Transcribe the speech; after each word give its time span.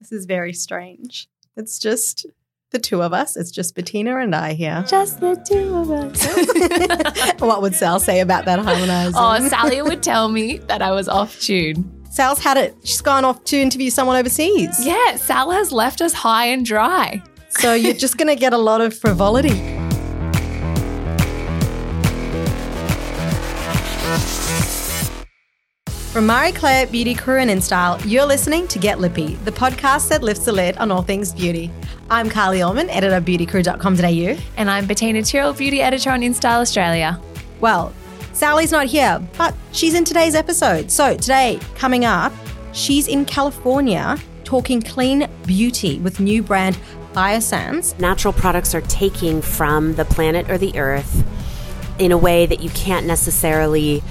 This 0.00 0.12
is 0.12 0.26
very 0.26 0.52
strange. 0.52 1.28
It's 1.56 1.78
just 1.78 2.26
the 2.70 2.78
two 2.78 3.02
of 3.02 3.12
us. 3.12 3.36
It's 3.36 3.50
just 3.50 3.74
Bettina 3.74 4.16
and 4.18 4.34
I 4.34 4.54
here. 4.54 4.84
Just 4.88 5.20
the 5.20 5.34
two 5.36 5.74
of 5.76 5.90
us. 5.90 7.40
what 7.40 7.62
would 7.62 7.74
Sal 7.74 8.00
say 8.00 8.20
about 8.20 8.44
that 8.46 8.60
harmonizing? 8.60 9.14
oh, 9.16 9.48
Sally 9.48 9.82
would 9.82 10.02
tell 10.02 10.28
me 10.28 10.58
that 10.58 10.80
I 10.80 10.92
was 10.92 11.08
off 11.08 11.38
tune. 11.40 12.04
Sal's 12.10 12.38
had 12.40 12.56
it. 12.56 12.74
She's 12.82 13.00
gone 13.00 13.24
off 13.24 13.44
to 13.44 13.60
interview 13.60 13.90
someone 13.90 14.16
overseas. 14.16 14.84
Yeah, 14.84 15.16
Sal 15.16 15.50
has 15.50 15.70
left 15.70 16.00
us 16.00 16.12
high 16.12 16.46
and 16.46 16.64
dry. 16.64 17.22
So 17.50 17.74
you're 17.74 17.94
just 17.94 18.16
going 18.16 18.28
to 18.28 18.36
get 18.36 18.52
a 18.52 18.58
lot 18.58 18.80
of 18.80 18.96
frivolity. 18.96 19.79
From 26.12 26.26
Marie 26.26 26.50
Claire 26.50 26.88
Beauty 26.88 27.14
Crew 27.14 27.38
and 27.38 27.48
InStyle, 27.48 28.02
you're 28.04 28.26
listening 28.26 28.66
to 28.66 28.80
Get 28.80 28.98
Lippy, 28.98 29.36
the 29.44 29.52
podcast 29.52 30.08
that 30.08 30.24
lifts 30.24 30.44
the 30.44 30.50
lid 30.50 30.76
on 30.78 30.90
all 30.90 31.02
things 31.02 31.32
beauty. 31.32 31.70
I'm 32.10 32.28
Carly 32.28 32.62
Allman, 32.62 32.90
editor 32.90 33.14
of 33.14 33.24
beautycrew.com.au. 33.24 34.42
And 34.56 34.68
I'm 34.68 34.88
Bettina 34.88 35.22
Tyrrell, 35.22 35.52
beauty 35.52 35.80
editor 35.80 36.10
on 36.10 36.22
InStyle 36.22 36.62
Australia. 36.62 37.20
Well, 37.60 37.92
Sally's 38.32 38.72
not 38.72 38.86
here, 38.86 39.24
but 39.38 39.54
she's 39.70 39.94
in 39.94 40.04
today's 40.04 40.34
episode. 40.34 40.90
So 40.90 41.16
today, 41.16 41.60
coming 41.76 42.04
up, 42.04 42.32
she's 42.72 43.06
in 43.06 43.24
California 43.24 44.18
talking 44.42 44.82
clean 44.82 45.28
beauty 45.46 46.00
with 46.00 46.18
new 46.18 46.42
brand 46.42 46.76
Biossance. 47.12 47.96
Natural 48.00 48.32
products 48.32 48.74
are 48.74 48.80
taking 48.82 49.40
from 49.40 49.94
the 49.94 50.04
planet 50.04 50.50
or 50.50 50.58
the 50.58 50.76
earth 50.76 51.24
in 52.00 52.10
a 52.10 52.18
way 52.18 52.46
that 52.46 52.64
you 52.64 52.70
can't 52.70 53.06
necessarily 53.06 54.02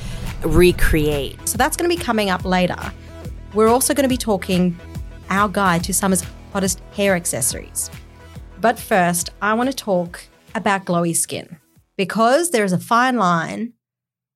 recreate. 0.44 1.48
So 1.48 1.58
that's 1.58 1.76
going 1.78 1.90
to 1.90 1.96
be 1.96 2.02
coming 2.02 2.30
up 2.30 2.46
later. 2.46 2.78
We're 3.54 3.68
also 3.68 3.94
going 3.94 4.04
to 4.04 4.10
be 4.10 4.18
talking 4.18 4.78
our 5.30 5.50
guide 5.50 5.84
to 5.86 5.94
summer's 5.94 6.24
hottest 6.54 6.80
hair 6.94 7.16
accessories. 7.16 7.90
But 8.62 8.80
first, 8.80 9.30
I 9.42 9.54
want 9.54 9.70
to 9.70 9.76
talk 9.76 10.22
about 10.56 10.86
glowy 10.86 11.16
skin 11.16 11.58
because 11.98 12.52
there 12.52 12.64
is 12.64 12.72
a 12.74 12.78
fine 12.80 13.18
line 13.18 13.74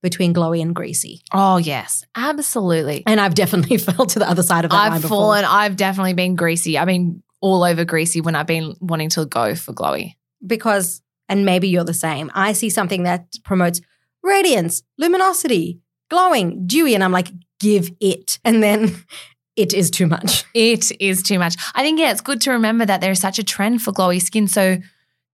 between 0.01 0.33
glowy 0.33 0.61
and 0.61 0.75
greasy. 0.75 1.21
Oh, 1.33 1.57
yes, 1.57 2.03
absolutely. 2.15 3.03
And 3.07 3.19
I've 3.19 3.35
definitely 3.35 3.77
fell 3.79 4.05
to 4.05 4.19
the 4.19 4.29
other 4.29 4.43
side 4.43 4.65
of 4.65 4.71
that 4.71 4.77
line 4.77 4.91
I've 4.93 5.01
before. 5.01 5.17
fallen, 5.17 5.45
I've 5.45 5.75
definitely 5.77 6.13
been 6.13 6.35
greasy. 6.35 6.77
I've 6.77 6.87
been 6.87 7.23
all 7.41 7.63
over 7.63 7.85
greasy 7.85 8.21
when 8.21 8.35
I've 8.35 8.47
been 8.47 8.75
wanting 8.79 9.09
to 9.11 9.25
go 9.25 9.55
for 9.55 9.73
glowy. 9.73 10.13
because, 10.45 11.01
and 11.29 11.45
maybe 11.45 11.67
you're 11.69 11.83
the 11.83 11.93
same, 11.93 12.31
I 12.33 12.53
see 12.53 12.69
something 12.69 13.03
that 13.03 13.27
promotes 13.43 13.81
radiance, 14.23 14.83
luminosity, 14.97 15.79
glowing, 16.13 16.65
dewy, 16.67 16.93
and 16.95 17.03
I'm 17.03 17.11
like, 17.11 17.29
give 17.59 17.91
it. 17.99 18.39
And 18.45 18.61
then 18.61 18.95
it 19.55 19.73
is 19.73 19.89
too 19.89 20.07
much. 20.07 20.43
It 20.53 20.91
is 20.99 21.23
too 21.23 21.39
much. 21.39 21.55
I 21.75 21.81
think, 21.83 21.99
yeah, 21.99 22.11
it's 22.11 22.21
good 22.21 22.41
to 22.41 22.51
remember 22.51 22.85
that 22.85 23.01
there's 23.01 23.19
such 23.19 23.39
a 23.39 23.43
trend 23.43 23.81
for 23.81 23.91
glowy 23.91 24.21
skin. 24.21 24.47
So 24.47 24.77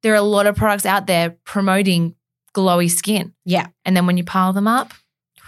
there 0.03 0.13
are 0.13 0.17
a 0.17 0.21
lot 0.21 0.47
of 0.47 0.55
products 0.55 0.85
out 0.85 1.07
there 1.07 1.31
promoting 1.43 2.15
glowy 2.55 2.89
skin. 2.89 3.33
Yeah. 3.45 3.67
And 3.85 3.95
then 3.95 4.05
when 4.07 4.17
you 4.17 4.23
pile 4.23 4.53
them 4.53 4.67
up, 4.67 4.93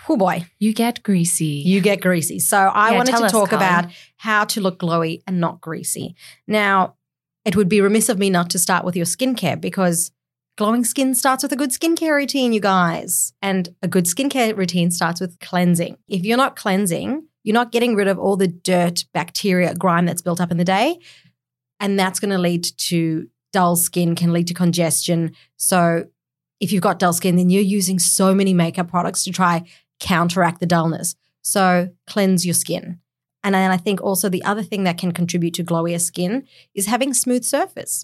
Oh 0.09 0.18
boy, 0.18 0.46
you 0.59 0.74
get 0.74 1.04
greasy. 1.04 1.62
you 1.66 1.80
get 1.80 2.02
greasy. 2.02 2.40
So 2.40 2.58
I 2.58 2.92
Yeah, 2.92 2.98
wanted 2.98 3.16
to 3.18 3.26
us, 3.26 3.32
talk 3.32 3.52
about 3.54 3.86
how 4.18 4.44
to 4.46 4.59
look 4.59 4.80
glowy 4.80 5.22
and 5.28 5.40
not 5.40 5.62
greasy. 5.62 6.16
Now, 6.48 6.96
it 7.46 7.56
would 7.56 7.70
be 7.70 7.80
remiss 7.82 8.09
of 8.09 8.18
me 8.20 8.30
not 8.30 8.50
to 8.50 8.59
start 8.59 8.84
with 8.84 8.96
your 8.96 9.06
skincare 9.06 9.62
because 9.62 10.12
glowing 10.57 10.83
skin 10.83 11.16
starts 11.16 11.44
with 11.44 11.52
a 11.52 11.55
good 11.55 11.71
skincare 11.71 12.16
routine, 12.16 12.53
you 12.53 12.59
guys. 12.59 13.33
And 13.41 13.75
a 13.81 13.88
good 13.88 14.05
skincare 14.05 14.55
routine 14.55 14.91
starts 14.91 15.21
with 15.21 15.39
cleansing. 15.39 15.97
If 16.07 16.23
you're 16.23 16.38
not 16.38 16.55
cleansing, 16.55 17.27
you're 17.44 17.53
not 17.53 17.71
getting 17.71 17.95
rid 17.95 18.07
of 18.07 18.19
all 18.19 18.35
the 18.35 18.47
dirt, 18.47 19.05
bacteria, 19.13 19.73
grime 19.75 20.05
that's 20.05 20.22
built 20.22 20.41
up 20.41 20.52
in 20.52 20.57
the 20.57 20.66
day. 20.66 20.99
And 21.79 21.99
that's 21.99 22.19
going 22.19 22.31
to 22.31 22.38
lead 22.38 22.66
to 22.77 23.27
dull 23.52 23.75
skin, 23.75 24.16
can 24.16 24.33
lead 24.33 24.47
to 24.47 24.53
congestion. 24.53 25.35
So 25.57 26.05
if 26.59 26.72
you've 26.72 26.83
got 26.83 26.99
dull 26.99 27.13
skin, 27.13 27.35
then 27.35 27.49
you're 27.49 27.61
using 27.61 27.97
so 27.97 28.35
many 28.35 28.53
makeup 28.53 28.90
products 28.90 29.23
to 29.23 29.31
try 29.31 29.63
counteract 30.00 30.59
the 30.59 30.66
dullness. 30.66 31.16
So 31.41 31.90
cleanse 32.07 32.45
your 32.45 32.53
skin. 32.53 33.00
And 33.44 33.56
then 33.56 33.72
I 33.72 33.78
think 33.78 34.01
also 34.01 34.29
the 34.29 34.44
other 34.44 34.61
thing 34.61 34.84
that 34.84 35.00
can 35.00 35.11
contribute 35.11 35.56
to 35.56 35.63
glowier 35.63 36.00
skin 36.00 36.47
is 36.75 36.85
having 36.85 37.13
smooth 37.13 37.44
surface. 37.44 38.03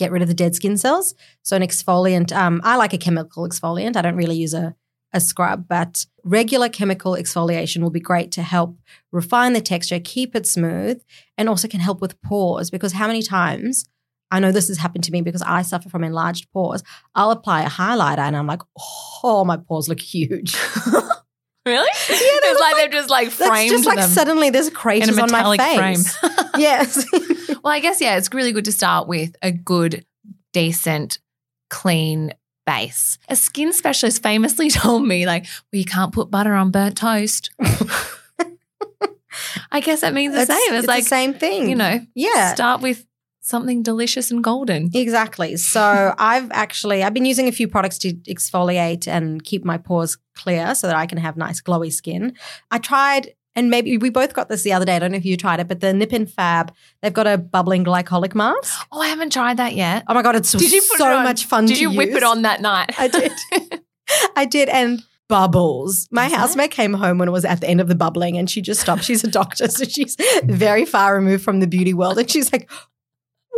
Get 0.00 0.10
rid 0.10 0.22
of 0.22 0.28
the 0.28 0.34
dead 0.34 0.54
skin 0.54 0.78
cells. 0.78 1.14
So 1.42 1.56
an 1.56 1.62
exfoliant, 1.62 2.34
um, 2.34 2.62
I 2.64 2.76
like 2.76 2.94
a 2.94 2.98
chemical 2.98 3.46
exfoliant. 3.46 3.96
I 3.96 4.00
don't 4.00 4.16
really 4.16 4.36
use 4.36 4.54
a, 4.54 4.74
a 5.12 5.20
scrub, 5.20 5.68
but 5.68 6.06
regular 6.24 6.70
chemical 6.70 7.12
exfoliation 7.12 7.82
will 7.82 7.90
be 7.90 8.00
great 8.00 8.32
to 8.32 8.42
help 8.42 8.78
refine 9.12 9.52
the 9.52 9.60
texture, 9.60 10.00
keep 10.02 10.34
it 10.34 10.46
smooth, 10.46 11.02
and 11.36 11.50
also 11.50 11.68
can 11.68 11.80
help 11.80 12.00
with 12.00 12.18
pores. 12.22 12.70
Because 12.70 12.94
how 12.94 13.08
many 13.08 13.20
times 13.20 13.84
I 14.30 14.40
know 14.40 14.52
this 14.52 14.68
has 14.68 14.78
happened 14.78 15.04
to 15.04 15.12
me 15.12 15.20
because 15.20 15.42
I 15.42 15.60
suffer 15.60 15.90
from 15.90 16.02
enlarged 16.02 16.50
pores. 16.50 16.82
I'll 17.14 17.30
apply 17.30 17.64
a 17.64 17.68
highlighter 17.68 18.20
and 18.20 18.34
I'm 18.34 18.46
like, 18.46 18.62
oh, 19.22 19.44
my 19.44 19.58
pores 19.58 19.86
look 19.86 20.00
huge. 20.00 20.56
Really? 21.66 21.88
Yeah, 22.08 22.16
it's 22.16 22.60
like, 22.60 22.72
like- 22.72 22.82
they've 22.82 22.90
just 22.92 23.10
like 23.10 23.30
framed 23.30 23.70
just 23.70 23.84
like 23.86 23.98
them 23.98 24.08
suddenly 24.10 24.50
there's 24.50 24.68
in 24.68 24.74
craters 24.74 25.18
on 25.18 25.30
my 25.30 25.38
metallic 25.38 25.60
face. 25.60 26.16
frame. 26.16 26.30
yes. 26.56 27.04
well, 27.62 27.72
I 27.72 27.80
guess, 27.80 28.00
yeah, 28.00 28.16
it's 28.16 28.32
really 28.32 28.52
good 28.52 28.64
to 28.64 28.72
start 28.72 29.06
with 29.08 29.36
a 29.42 29.52
good, 29.52 30.04
decent, 30.52 31.18
clean 31.68 32.32
base. 32.66 33.18
A 33.28 33.36
skin 33.36 33.72
specialist 33.74 34.22
famously 34.22 34.70
told 34.70 35.06
me, 35.06 35.26
like, 35.26 35.44
well, 35.72 35.78
you 35.78 35.84
can't 35.84 36.12
put 36.12 36.30
butter 36.30 36.54
on 36.54 36.70
burnt 36.70 36.96
toast. 36.96 37.50
I 39.70 39.80
guess 39.80 40.00
that 40.00 40.12
means 40.12 40.34
the 40.34 40.46
same. 40.46 40.56
It's, 40.58 40.72
it's 40.80 40.86
like, 40.88 41.04
the 41.04 41.08
same 41.08 41.34
thing. 41.34 41.68
you 41.68 41.76
know, 41.76 42.00
Yeah. 42.14 42.54
start 42.54 42.80
with 42.80 43.06
something 43.50 43.82
delicious 43.82 44.30
and 44.30 44.42
golden. 44.42 44.90
Exactly. 44.94 45.56
So 45.56 46.14
I've 46.18 46.50
actually 46.52 47.02
I've 47.02 47.12
been 47.14 47.26
using 47.26 47.48
a 47.48 47.52
few 47.52 47.68
products 47.68 47.98
to 47.98 48.14
exfoliate 48.28 49.06
and 49.06 49.44
keep 49.44 49.64
my 49.64 49.76
pores 49.76 50.16
clear 50.34 50.74
so 50.74 50.86
that 50.86 50.96
I 50.96 51.06
can 51.06 51.18
have 51.18 51.36
nice 51.36 51.60
glowy 51.60 51.92
skin. 51.92 52.34
I 52.70 52.78
tried 52.78 53.34
and 53.56 53.68
maybe 53.68 53.98
we 53.98 54.10
both 54.10 54.32
got 54.32 54.48
this 54.48 54.62
the 54.62 54.72
other 54.72 54.84
day. 54.84 54.94
I 54.96 54.98
don't 55.00 55.10
know 55.10 55.18
if 55.18 55.24
you 55.24 55.36
tried 55.36 55.58
it, 55.60 55.66
but 55.68 55.80
the 55.80 55.92
Nip 55.92 56.12
and 56.12 56.30
Fab, 56.30 56.72
they've 57.02 57.12
got 57.12 57.26
a 57.26 57.36
bubbling 57.36 57.84
glycolic 57.84 58.34
mask. 58.34 58.86
Oh, 58.92 59.00
I 59.00 59.08
haven't 59.08 59.32
tried 59.32 59.56
that 59.58 59.74
yet. 59.74 60.04
Oh 60.08 60.14
my 60.14 60.22
god, 60.22 60.36
it's 60.36 60.52
Did 60.52 60.72
you 60.72 60.80
put 60.80 60.98
so 60.98 61.22
much 61.22 61.44
fun 61.44 61.66
Did 61.66 61.78
you 61.80 61.90
whip 61.90 62.08
use. 62.08 62.18
it 62.18 62.22
on 62.22 62.42
that 62.42 62.60
night? 62.60 62.94
I 62.98 63.08
did. 63.08 63.32
I 64.36 64.44
did 64.44 64.68
and 64.68 65.02
bubbles. 65.28 66.08
My 66.10 66.26
Is 66.26 66.32
it? 66.32 66.38
housemate 66.38 66.70
came 66.72 66.92
home 66.92 67.18
when 67.18 67.28
it 67.28 67.30
was 67.30 67.44
at 67.44 67.60
the 67.60 67.68
end 67.68 67.80
of 67.80 67.88
the 67.88 67.94
bubbling 67.94 68.36
and 68.36 68.50
she 68.50 68.60
just 68.60 68.80
stopped. 68.80 69.04
She's 69.04 69.24
a 69.24 69.30
doctor, 69.30 69.68
so 69.68 69.84
she's 69.84 70.16
very 70.44 70.84
far 70.84 71.14
removed 71.14 71.44
from 71.44 71.60
the 71.60 71.66
beauty 71.66 71.94
world. 71.94 72.18
And 72.18 72.28
she's 72.28 72.52
like, 72.52 72.68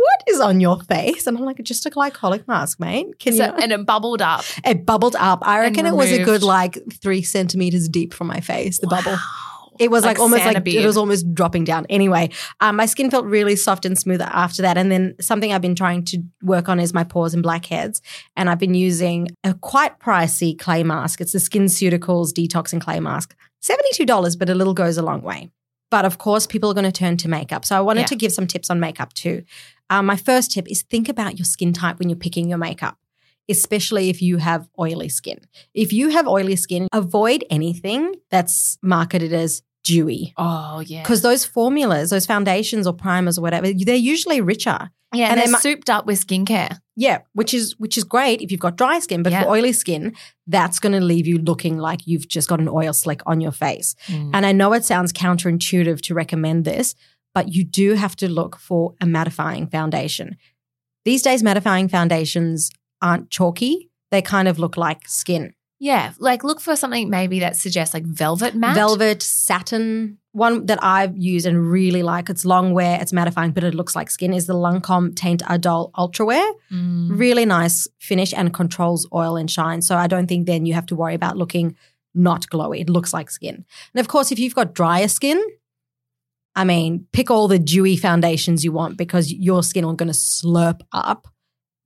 What 0.03 0.23
is 0.27 0.39
on 0.41 0.59
your 0.59 0.79
face? 0.81 1.27
And 1.27 1.37
I'm 1.37 1.45
like, 1.45 1.61
just 1.63 1.85
a 1.85 1.89
glycolic 1.89 2.47
mask, 2.47 2.79
mate. 2.79 3.19
Can 3.19 3.33
So- 3.37 3.45
you 3.45 3.51
and 3.53 3.71
it 3.71 3.85
bubbled 3.85 4.21
up. 4.21 4.43
it 4.65 4.85
bubbled 4.85 5.15
up. 5.17 5.39
I 5.47 5.59
reckon 5.59 5.85
it 5.85 5.95
was 5.95 6.11
a 6.11 6.23
good 6.23 6.43
like 6.43 6.77
three 7.01 7.21
centimeters 7.21 7.87
deep 7.89 8.13
from 8.13 8.27
my 8.27 8.39
face, 8.41 8.79
the 8.79 8.87
bubble. 8.87 9.17
It 9.79 9.89
was 9.89 10.03
like, 10.05 10.19
almost 10.19 10.45
like 10.45 10.67
it 10.67 10.85
was 10.85 10.97
almost 10.97 11.33
dropping 11.33 11.63
down. 11.63 11.87
Anyway, 11.89 12.29
um, 12.61 12.75
my 12.75 12.85
skin 12.85 13.09
felt 13.09 13.25
really 13.25 13.55
soft 13.55 13.85
and 13.85 13.97
smooth 13.97 14.21
after 14.21 14.61
that. 14.61 14.77
And 14.77 14.91
then 14.91 15.15
something 15.19 15.51
I've 15.51 15.63
been 15.63 15.73
trying 15.75 16.05
to 16.05 16.21
work 16.43 16.69
on 16.69 16.79
is 16.79 16.93
my 16.93 17.03
pores 17.03 17.33
and 17.33 17.41
blackheads. 17.41 17.99
And 18.37 18.51
I've 18.51 18.59
been 18.59 18.75
using 18.75 19.29
a 19.43 19.55
quite 19.55 19.99
pricey 19.99 20.57
clay 20.59 20.83
mask. 20.83 21.21
It's 21.21 21.31
the 21.31 21.39
SkinCeuticals 21.39 22.33
Detox 22.33 22.71
and 22.71 22.81
Clay 22.83 22.99
Mask. 22.99 23.35
$72, 23.63 24.37
but 24.37 24.47
a 24.49 24.53
little 24.53 24.75
goes 24.75 24.97
a 24.97 25.01
long 25.01 25.21
way. 25.23 25.49
But 25.89 26.05
of 26.05 26.17
course, 26.19 26.45
people 26.45 26.69
are 26.69 26.73
going 26.75 26.85
to 26.85 26.91
turn 26.91 27.17
to 27.17 27.27
makeup. 27.27 27.65
So 27.65 27.75
I 27.75 27.81
wanted 27.81 28.01
Yeah. 28.01 28.07
to 28.07 28.15
give 28.15 28.31
some 28.31 28.45
tips 28.47 28.69
on 28.69 28.79
makeup 28.79 29.13
too. 29.13 29.43
Um, 29.93 30.05
my 30.05 30.15
first 30.15 30.51
tip 30.51 30.67
is 30.69 30.81
think 30.81 31.07
about 31.09 31.37
your 31.37 31.45
skin 31.45 31.73
type 31.73 31.99
when 31.99 32.09
you're 32.09 32.15
picking 32.17 32.49
your 32.49 32.57
makeup. 32.57 32.97
Especially 33.49 34.09
if 34.09 34.21
you 34.21 34.37
have 34.37 34.69
oily 34.79 35.09
skin. 35.09 35.39
If 35.73 35.91
you 35.91 36.09
have 36.09 36.27
oily 36.27 36.55
skin, 36.55 36.87
avoid 36.93 37.43
anything 37.49 38.15
that's 38.29 38.77
marketed 38.81 39.33
as 39.33 39.61
dewy. 39.83 40.33
Oh, 40.37 40.79
yeah. 40.79 41.01
Because 41.03 41.21
those 41.21 41.43
formulas, 41.43 42.09
those 42.09 42.25
foundations 42.25 42.87
or 42.87 42.93
primers 42.93 43.37
or 43.37 43.41
whatever, 43.41 43.67
they're 43.73 43.95
usually 43.95 44.39
richer. 44.39 44.91
Yeah, 45.13 45.25
and 45.25 45.33
and 45.33 45.41
they 45.41 45.51
they're 45.51 45.59
souped 45.61 45.89
up 45.89 46.07
with 46.07 46.25
skincare. 46.25 46.79
Yeah, 46.95 47.19
which 47.33 47.53
is 47.53 47.77
which 47.79 47.97
is 47.97 48.03
great 48.03 48.41
if 48.41 48.49
you've 48.51 48.59
got 48.59 48.77
dry 48.77 48.99
skin, 48.99 49.21
but 49.23 49.31
Yeah. 49.31 49.43
for 49.43 49.49
oily 49.49 49.73
skin, 49.73 50.13
that's 50.47 50.79
going 50.79 50.93
to 50.93 51.01
leave 51.01 51.27
you 51.27 51.37
looking 51.37 51.77
like 51.77 52.07
you've 52.07 52.27
just 52.27 52.49
got 52.49 52.59
an 52.59 52.67
oil 52.67 52.93
slick 52.93 53.21
on 53.27 53.39
your 53.41 53.51
face. 53.51 53.95
And 54.07 54.45
I 54.45 54.51
know 54.53 54.73
it 54.73 54.85
sounds 54.85 55.13
counterintuitive 55.13 56.01
to 56.01 56.13
recommend 56.15 56.65
this, 56.65 56.95
but 57.33 57.53
you 57.53 57.63
do 57.63 57.93
have 57.93 58.15
to 58.17 58.29
look 58.29 58.57
for 58.57 58.93
a 59.01 59.05
mattifying 59.05 59.69
foundation. 59.71 60.37
These 61.05 61.21
days 61.21 61.43
mattifying 61.43 61.89
foundations 61.89 62.71
aren't 63.01 63.29
chalky. 63.29 63.89
They 64.11 64.21
kind 64.21 64.47
of 64.47 64.59
look 64.59 64.77
like 64.77 65.07
skin. 65.07 65.53
Yeah, 65.79 66.13
like 66.17 66.45
look 66.45 66.61
for 66.61 66.77
something 66.77 67.09
maybe 67.09 67.39
that 67.41 67.57
suggests 67.57 67.93
like 67.93 68.05
velvet 68.05 68.55
matte. 68.55 68.75
Velvet, 68.75 69.21
satin. 69.21 70.17
One 70.31 70.65
that 70.67 70.81
I've 70.81 71.17
used 71.17 71.45
and 71.45 71.69
really 71.69 72.03
like, 72.03 72.29
it's 72.29 72.45
long 72.45 72.73
wear, 72.73 72.99
it's 73.01 73.11
mattifying, 73.11 73.53
but 73.53 73.63
it 73.63 73.75
looks 73.75 73.95
like 73.95 74.09
skin, 74.09 74.33
is 74.33 74.47
the 74.47 74.53
Lancome 74.53 75.13
Teint 75.13 75.43
Idol 75.45 75.91
Ultra 75.97 76.25
Wear. 76.25 76.53
Mm. 76.71 77.19
Really 77.19 77.45
nice 77.45 77.87
finish 77.99 78.33
and 78.33 78.53
controls 78.53 79.05
oil 79.13 79.35
and 79.35 79.51
shine. 79.51 79.81
So 79.81 79.97
I 79.97 80.07
don't 80.07 80.27
think 80.27 80.47
then 80.47 80.65
you 80.65 80.73
have 80.73 80.85
to 80.87 80.95
worry 80.95 81.15
about 81.15 81.37
looking 81.37 81.75
not 82.15 82.47
glowy. 82.47 82.79
It 82.79 82.89
looks 82.89 83.13
like 83.13 83.29
skin. 83.29 83.65
And 83.93 83.99
of 83.99 84.07
course, 84.07 84.31
if 84.31 84.39
you've 84.39 84.55
got 84.55 84.73
drier 84.73 85.07
skin, 85.07 85.43
I 86.55 86.63
mean, 86.63 87.07
pick 87.11 87.31
all 87.31 87.47
the 87.47 87.59
dewy 87.59 87.97
foundations 87.97 88.63
you 88.63 88.71
want 88.71 88.97
because 88.97 89.31
your 89.31 89.63
skin 89.63 89.85
are 89.85 89.93
going 89.93 90.11
to 90.11 90.17
slurp 90.17 90.81
up 90.91 91.27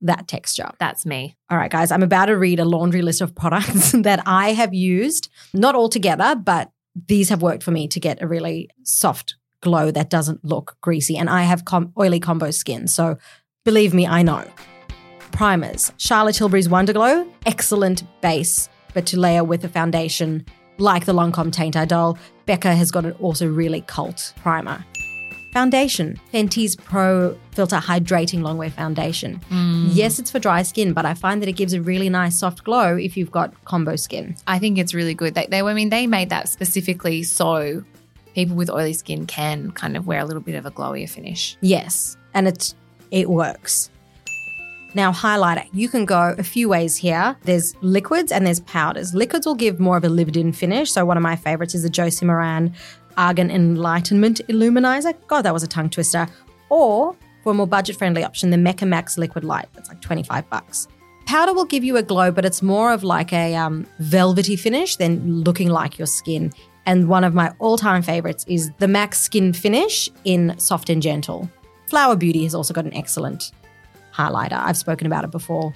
that 0.02 0.28
texture. 0.28 0.70
That's 0.78 1.06
me. 1.06 1.36
All 1.50 1.58
right, 1.58 1.70
guys, 1.70 1.90
I'm 1.90 2.02
about 2.02 2.26
to 2.26 2.36
read 2.36 2.60
a 2.60 2.64
laundry 2.64 3.02
list 3.02 3.20
of 3.20 3.34
products 3.34 3.92
that 4.02 4.22
I 4.26 4.52
have 4.52 4.74
used, 4.74 5.30
not 5.52 5.74
all 5.74 5.88
together, 5.88 6.36
but 6.36 6.70
these 7.06 7.28
have 7.28 7.42
worked 7.42 7.62
for 7.62 7.70
me 7.70 7.88
to 7.88 8.00
get 8.00 8.22
a 8.22 8.28
really 8.28 8.68
soft 8.82 9.36
glow 9.60 9.90
that 9.90 10.10
doesn't 10.10 10.44
look 10.44 10.76
greasy. 10.80 11.16
And 11.16 11.28
I 11.28 11.42
have 11.42 11.64
com- 11.64 11.92
oily 11.98 12.20
combo 12.20 12.50
skin. 12.50 12.86
So 12.86 13.18
believe 13.64 13.94
me, 13.94 14.06
I 14.06 14.22
know. 14.22 14.44
Primers 15.32 15.92
Charlotte 15.98 16.34
Tilbury's 16.34 16.68
Wonder 16.68 16.92
Glow, 16.92 17.26
excellent 17.46 18.02
base, 18.20 18.68
but 18.94 19.06
to 19.06 19.18
layer 19.18 19.44
with 19.44 19.64
a 19.64 19.68
foundation 19.68 20.44
like 20.78 21.04
the 21.04 21.12
Lancome 21.12 21.52
Teint 21.52 21.76
Idol, 21.76 22.18
Becca 22.46 22.74
has 22.74 22.90
got 22.90 23.04
an 23.04 23.12
also 23.20 23.46
really 23.46 23.82
cult 23.82 24.32
primer. 24.36 24.84
Foundation, 25.52 26.20
Fenty's 26.32 26.76
Pro 26.76 27.36
Filter 27.52 27.76
Hydrating 27.76 28.40
Longwear 28.40 28.70
Foundation. 28.70 29.36
Hmm. 29.48 29.86
Yes, 29.90 30.18
it's 30.18 30.30
for 30.30 30.38
dry 30.38 30.62
skin, 30.62 30.92
but 30.92 31.06
I 31.06 31.14
find 31.14 31.40
that 31.42 31.48
it 31.48 31.54
gives 31.54 31.72
a 31.72 31.80
really 31.80 32.08
nice 32.08 32.38
soft 32.38 32.64
glow 32.64 32.96
if 32.96 33.16
you've 33.16 33.30
got 33.30 33.52
combo 33.64 33.96
skin. 33.96 34.36
I 34.46 34.58
think 34.58 34.78
it's 34.78 34.94
really 34.94 35.14
good. 35.14 35.34
They, 35.34 35.46
they, 35.46 35.62
I 35.62 35.74
mean, 35.74 35.88
they 35.88 36.06
made 36.06 36.30
that 36.30 36.48
specifically 36.48 37.22
so 37.22 37.82
people 38.34 38.56
with 38.56 38.70
oily 38.70 38.92
skin 38.92 39.26
can 39.26 39.72
kind 39.72 39.96
of 39.96 40.06
wear 40.06 40.20
a 40.20 40.24
little 40.24 40.42
bit 40.42 40.54
of 40.54 40.66
a 40.66 40.70
glowier 40.70 41.08
finish. 41.08 41.56
Yes, 41.60 42.16
and 42.34 42.46
it 42.46 42.74
it 43.10 43.28
works. 43.30 43.90
Now, 44.94 45.12
highlighter, 45.12 45.68
you 45.72 45.88
can 45.88 46.04
go 46.04 46.34
a 46.38 46.42
few 46.42 46.68
ways 46.68 46.96
here. 46.96 47.36
There's 47.42 47.74
liquids 47.82 48.32
and 48.32 48.46
there's 48.46 48.60
powders. 48.60 49.14
Liquids 49.14 49.46
will 49.46 49.54
give 49.54 49.78
more 49.78 49.96
of 49.96 50.04
a 50.04 50.08
lived 50.08 50.36
in 50.36 50.52
finish. 50.52 50.90
So, 50.90 51.04
one 51.04 51.16
of 51.16 51.22
my 51.22 51.36
favorites 51.36 51.74
is 51.74 51.82
the 51.82 51.90
Josie 51.90 52.24
Maran 52.24 52.74
Argan 53.16 53.50
Enlightenment 53.50 54.40
Illuminizer. 54.48 55.14
God, 55.26 55.42
that 55.42 55.52
was 55.52 55.62
a 55.62 55.68
tongue 55.68 55.90
twister. 55.90 56.26
Or, 56.70 57.16
for 57.42 57.52
a 57.52 57.54
more 57.54 57.66
budget 57.66 57.96
friendly 57.96 58.24
option, 58.24 58.50
the 58.50 58.56
Mecca 58.56 58.86
Max 58.86 59.18
Liquid 59.18 59.44
Light. 59.44 59.68
That's 59.74 59.88
like 59.88 60.00
25 60.00 60.48
bucks. 60.48 60.88
Powder 61.26 61.52
will 61.52 61.66
give 61.66 61.84
you 61.84 61.98
a 61.98 62.02
glow, 62.02 62.30
but 62.30 62.46
it's 62.46 62.62
more 62.62 62.90
of 62.90 63.04
like 63.04 63.34
a 63.34 63.54
um, 63.54 63.86
velvety 63.98 64.56
finish 64.56 64.96
than 64.96 65.42
looking 65.42 65.68
like 65.68 65.98
your 65.98 66.06
skin. 66.06 66.52
And 66.86 67.06
one 67.06 67.22
of 67.22 67.34
my 67.34 67.52
all 67.58 67.76
time 67.76 68.00
favorites 68.00 68.46
is 68.48 68.70
the 68.78 68.88
Max 68.88 69.20
Skin 69.20 69.52
Finish 69.52 70.08
in 70.24 70.58
Soft 70.58 70.88
and 70.88 71.02
Gentle. 71.02 71.50
Flower 71.86 72.16
Beauty 72.16 72.44
has 72.44 72.54
also 72.54 72.72
got 72.72 72.86
an 72.86 72.94
excellent 72.94 73.52
highlighter. 74.18 74.58
I've 74.58 74.76
spoken 74.76 75.06
about 75.06 75.24
it 75.24 75.30
before. 75.30 75.74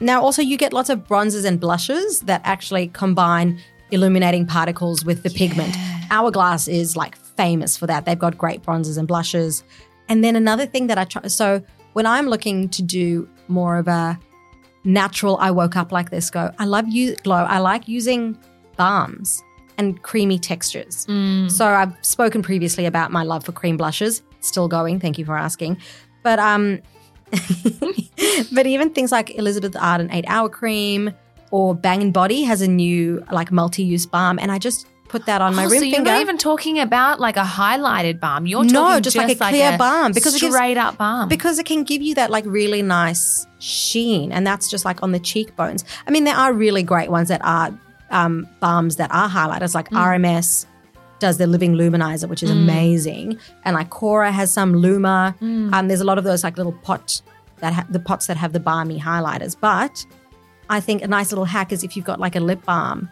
Now, 0.00 0.22
also, 0.22 0.42
you 0.42 0.56
get 0.56 0.72
lots 0.72 0.90
of 0.90 1.04
bronzers 1.08 1.44
and 1.44 1.58
blushes 1.58 2.20
that 2.20 2.40
actually 2.44 2.88
combine 2.88 3.58
illuminating 3.90 4.46
particles 4.46 5.04
with 5.04 5.22
the 5.24 5.30
pigment. 5.30 5.74
Hourglass 6.10 6.68
is 6.68 6.96
like 6.96 7.16
famous 7.16 7.76
for 7.76 7.86
that. 7.86 8.04
They've 8.04 8.18
got 8.18 8.38
great 8.38 8.62
bronzers 8.62 8.96
and 8.96 9.08
blushes. 9.08 9.64
And 10.08 10.22
then 10.22 10.36
another 10.36 10.66
thing 10.66 10.86
that 10.86 10.98
I 10.98 11.04
try, 11.04 11.26
so 11.26 11.62
when 11.94 12.06
I'm 12.06 12.28
looking 12.28 12.68
to 12.70 12.82
do 12.82 13.28
more 13.48 13.76
of 13.76 13.88
a 13.88 14.18
natural, 14.84 15.36
I 15.38 15.50
woke 15.50 15.76
up 15.76 15.90
like 15.90 16.10
this 16.10 16.30
go, 16.30 16.52
I 16.58 16.64
love 16.64 16.86
you 16.86 17.16
glow. 17.16 17.44
I 17.44 17.58
like 17.58 17.88
using 17.88 18.38
balms 18.76 19.42
and 19.78 20.00
creamy 20.02 20.38
textures. 20.38 21.06
So 21.48 21.66
I've 21.66 21.94
spoken 22.02 22.42
previously 22.42 22.86
about 22.86 23.10
my 23.10 23.22
love 23.24 23.44
for 23.44 23.52
cream 23.52 23.76
blushes. 23.76 24.22
Still 24.40 24.68
going. 24.68 25.00
Thank 25.00 25.18
you 25.18 25.24
for 25.24 25.36
asking. 25.36 25.78
But 26.22 26.38
um, 26.38 26.80
but 28.52 28.66
even 28.66 28.90
things 28.90 29.12
like 29.12 29.34
Elizabeth 29.36 29.76
Arden 29.76 30.10
eight 30.12 30.24
hour 30.28 30.48
cream 30.48 31.12
or 31.50 31.74
Bang 31.74 32.02
and 32.02 32.12
Body 32.12 32.42
has 32.44 32.60
a 32.60 32.68
new 32.68 33.24
like 33.32 33.50
multi 33.50 33.82
use 33.82 34.06
balm, 34.06 34.38
and 34.38 34.52
I 34.52 34.58
just 34.58 34.86
put 35.08 35.24
that 35.24 35.40
on 35.40 35.54
my 35.54 35.64
Oh, 35.64 35.68
rim 35.70 35.78
so 35.78 35.84
you're 35.86 35.94
finger. 35.96 36.10
not 36.10 36.20
even 36.20 36.36
talking 36.36 36.78
about 36.78 37.18
like 37.18 37.38
a 37.38 37.42
highlighted 37.44 38.20
balm. 38.20 38.46
You're 38.46 38.64
No, 38.64 38.72
talking 38.88 39.02
just 39.02 39.16
like 39.16 39.30
a 39.30 39.34
clear 39.36 39.78
balm, 39.78 40.12
because 40.12 40.34
it 40.34 40.40
gives- 40.40 40.54
straight 40.54 40.76
up 40.76 40.98
balm. 40.98 41.28
because 41.30 41.58
it 41.58 41.64
can 41.64 41.84
give 41.84 42.02
you 42.02 42.14
that 42.16 42.30
like 42.30 42.44
really 42.46 42.82
nice 42.82 43.46
sheen, 43.58 44.32
and 44.32 44.46
that's 44.46 44.68
just 44.68 44.84
like 44.84 45.02
on 45.02 45.12
the 45.12 45.18
cheekbones. 45.20 45.84
I 46.06 46.10
mean, 46.10 46.24
there 46.24 46.36
are 46.36 46.52
really 46.52 46.82
great 46.82 47.10
ones 47.10 47.28
that 47.28 47.40
are 47.44 47.72
um, 48.10 48.46
balms 48.60 48.96
that 48.96 49.10
are 49.12 49.28
highlighters, 49.28 49.74
like 49.74 49.88
RMS 49.90 50.66
does 51.18 51.38
the 51.38 51.46
Living 51.46 51.74
Luminizer, 51.74 52.28
which 52.28 52.42
is 52.42 52.50
amazing, 52.50 53.38
and 53.64 53.74
like 53.74 53.90
Cora 53.90 54.30
has 54.30 54.52
some 54.52 54.74
Luma. 54.74 55.34
Um, 55.40 55.88
there's 55.88 56.00
a 56.00 56.04
lot 56.04 56.18
of 56.18 56.24
those 56.24 56.44
like 56.44 56.56
little 56.56 56.72
pot 56.72 57.20
that 57.58 57.72
ha- 57.72 57.86
the 57.90 57.98
pots 57.98 58.26
that 58.26 58.36
have 58.36 58.52
the 58.52 58.60
balmy 58.60 58.98
highlighters, 59.00 59.56
but 59.58 60.04
I 60.70 60.80
think 60.80 61.02
a 61.02 61.08
nice 61.08 61.30
little 61.32 61.44
hack 61.44 61.72
is 61.72 61.82
if 61.82 61.96
you've 61.96 62.04
got 62.04 62.20
like 62.20 62.36
a 62.36 62.40
lip 62.40 62.64
balm 62.64 63.08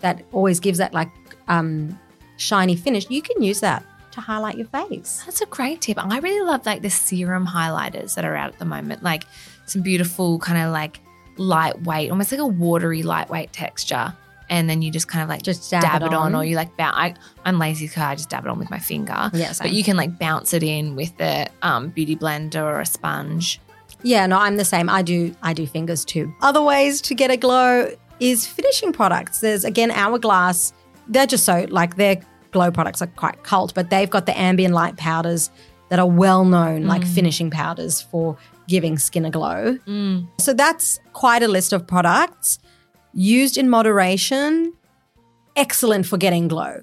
that 0.00 0.24
always 0.32 0.60
gives 0.60 0.78
that 0.78 0.94
like 0.94 1.10
um, 1.48 1.98
shiny 2.36 2.76
finish, 2.76 3.08
you 3.10 3.20
can 3.20 3.42
use 3.42 3.60
that 3.60 3.84
to 4.12 4.20
highlight 4.20 4.56
your 4.56 4.66
face. 4.68 5.22
That's 5.26 5.40
a 5.42 5.46
great 5.46 5.80
tip. 5.80 5.98
I 5.98 6.18
really 6.18 6.44
love 6.46 6.64
like 6.64 6.82
the 6.82 6.90
serum 6.90 7.46
highlighters 7.46 8.14
that 8.14 8.24
are 8.24 8.36
out 8.36 8.52
at 8.52 8.58
the 8.58 8.64
moment. 8.64 9.02
Like 9.02 9.24
some 9.66 9.82
beautiful 9.82 10.38
kind 10.38 10.62
of 10.62 10.72
like 10.72 11.00
lightweight, 11.36 12.10
almost 12.10 12.32
like 12.32 12.40
a 12.40 12.46
watery 12.46 13.02
lightweight 13.02 13.52
texture. 13.52 14.14
And 14.50 14.68
then 14.68 14.80
you 14.82 14.90
just 14.90 15.08
kind 15.08 15.22
of 15.22 15.28
like 15.28 15.42
Just 15.42 15.70
dab 15.70 16.02
it 16.02 16.14
on. 16.14 16.34
or 16.34 16.44
you 16.44 16.56
like 16.56 16.76
bounce. 16.76 16.96
I, 16.96 17.14
I'm 17.44 17.58
lazy 17.58 17.86
because 17.86 18.02
I 18.02 18.14
just 18.14 18.30
dab 18.30 18.44
it 18.44 18.48
on 18.50 18.58
with 18.58 18.70
my 18.70 18.78
finger. 18.78 19.30
Yes, 19.34 19.58
but 19.60 19.72
you 19.72 19.84
can 19.84 19.96
like 19.96 20.18
bounce 20.18 20.54
it 20.54 20.62
in 20.62 20.96
with 20.96 21.16
the 21.18 21.48
um, 21.62 21.88
beauty 21.90 22.16
blender 22.16 22.62
or 22.62 22.80
a 22.80 22.86
sponge. 22.86 23.60
Yeah, 24.02 24.26
no, 24.26 24.38
I'm 24.38 24.56
the 24.56 24.64
same. 24.64 24.88
I 24.88 25.02
do 25.02 25.34
I 25.42 25.52
do 25.52 25.66
fingers 25.66 26.04
too. 26.04 26.32
Other 26.40 26.62
ways 26.62 27.00
to 27.02 27.14
get 27.14 27.30
a 27.30 27.36
glow 27.36 27.90
is 28.20 28.46
finishing 28.46 28.92
products. 28.92 29.40
There's 29.40 29.64
again 29.64 29.90
Hourglass. 29.90 30.72
They're 31.08 31.26
just 31.26 31.44
so 31.44 31.66
like 31.68 31.96
their 31.96 32.20
glow 32.50 32.70
products 32.70 33.02
are 33.02 33.06
quite 33.08 33.42
cult, 33.42 33.74
but 33.74 33.90
they've 33.90 34.08
got 34.08 34.26
the 34.26 34.38
ambient 34.38 34.72
light 34.74 34.96
powders 34.96 35.50
that 35.90 35.98
are 35.98 36.06
well 36.08 36.44
known, 36.44 36.84
like 36.84 37.04
finishing 37.04 37.50
powders 37.50 38.00
for 38.00 38.36
giving 38.66 38.98
skin 38.98 39.24
a 39.24 39.30
glow. 39.30 39.78
So 40.38 40.52
that's 40.54 41.00
quite 41.12 41.42
a 41.42 41.48
list 41.48 41.72
of 41.72 41.86
products 41.86 42.58
used 43.12 43.56
in 43.56 43.68
moderation. 43.68 44.72
Excellent 45.56 46.06
for 46.06 46.16
getting 46.16 46.48
glow. 46.48 46.82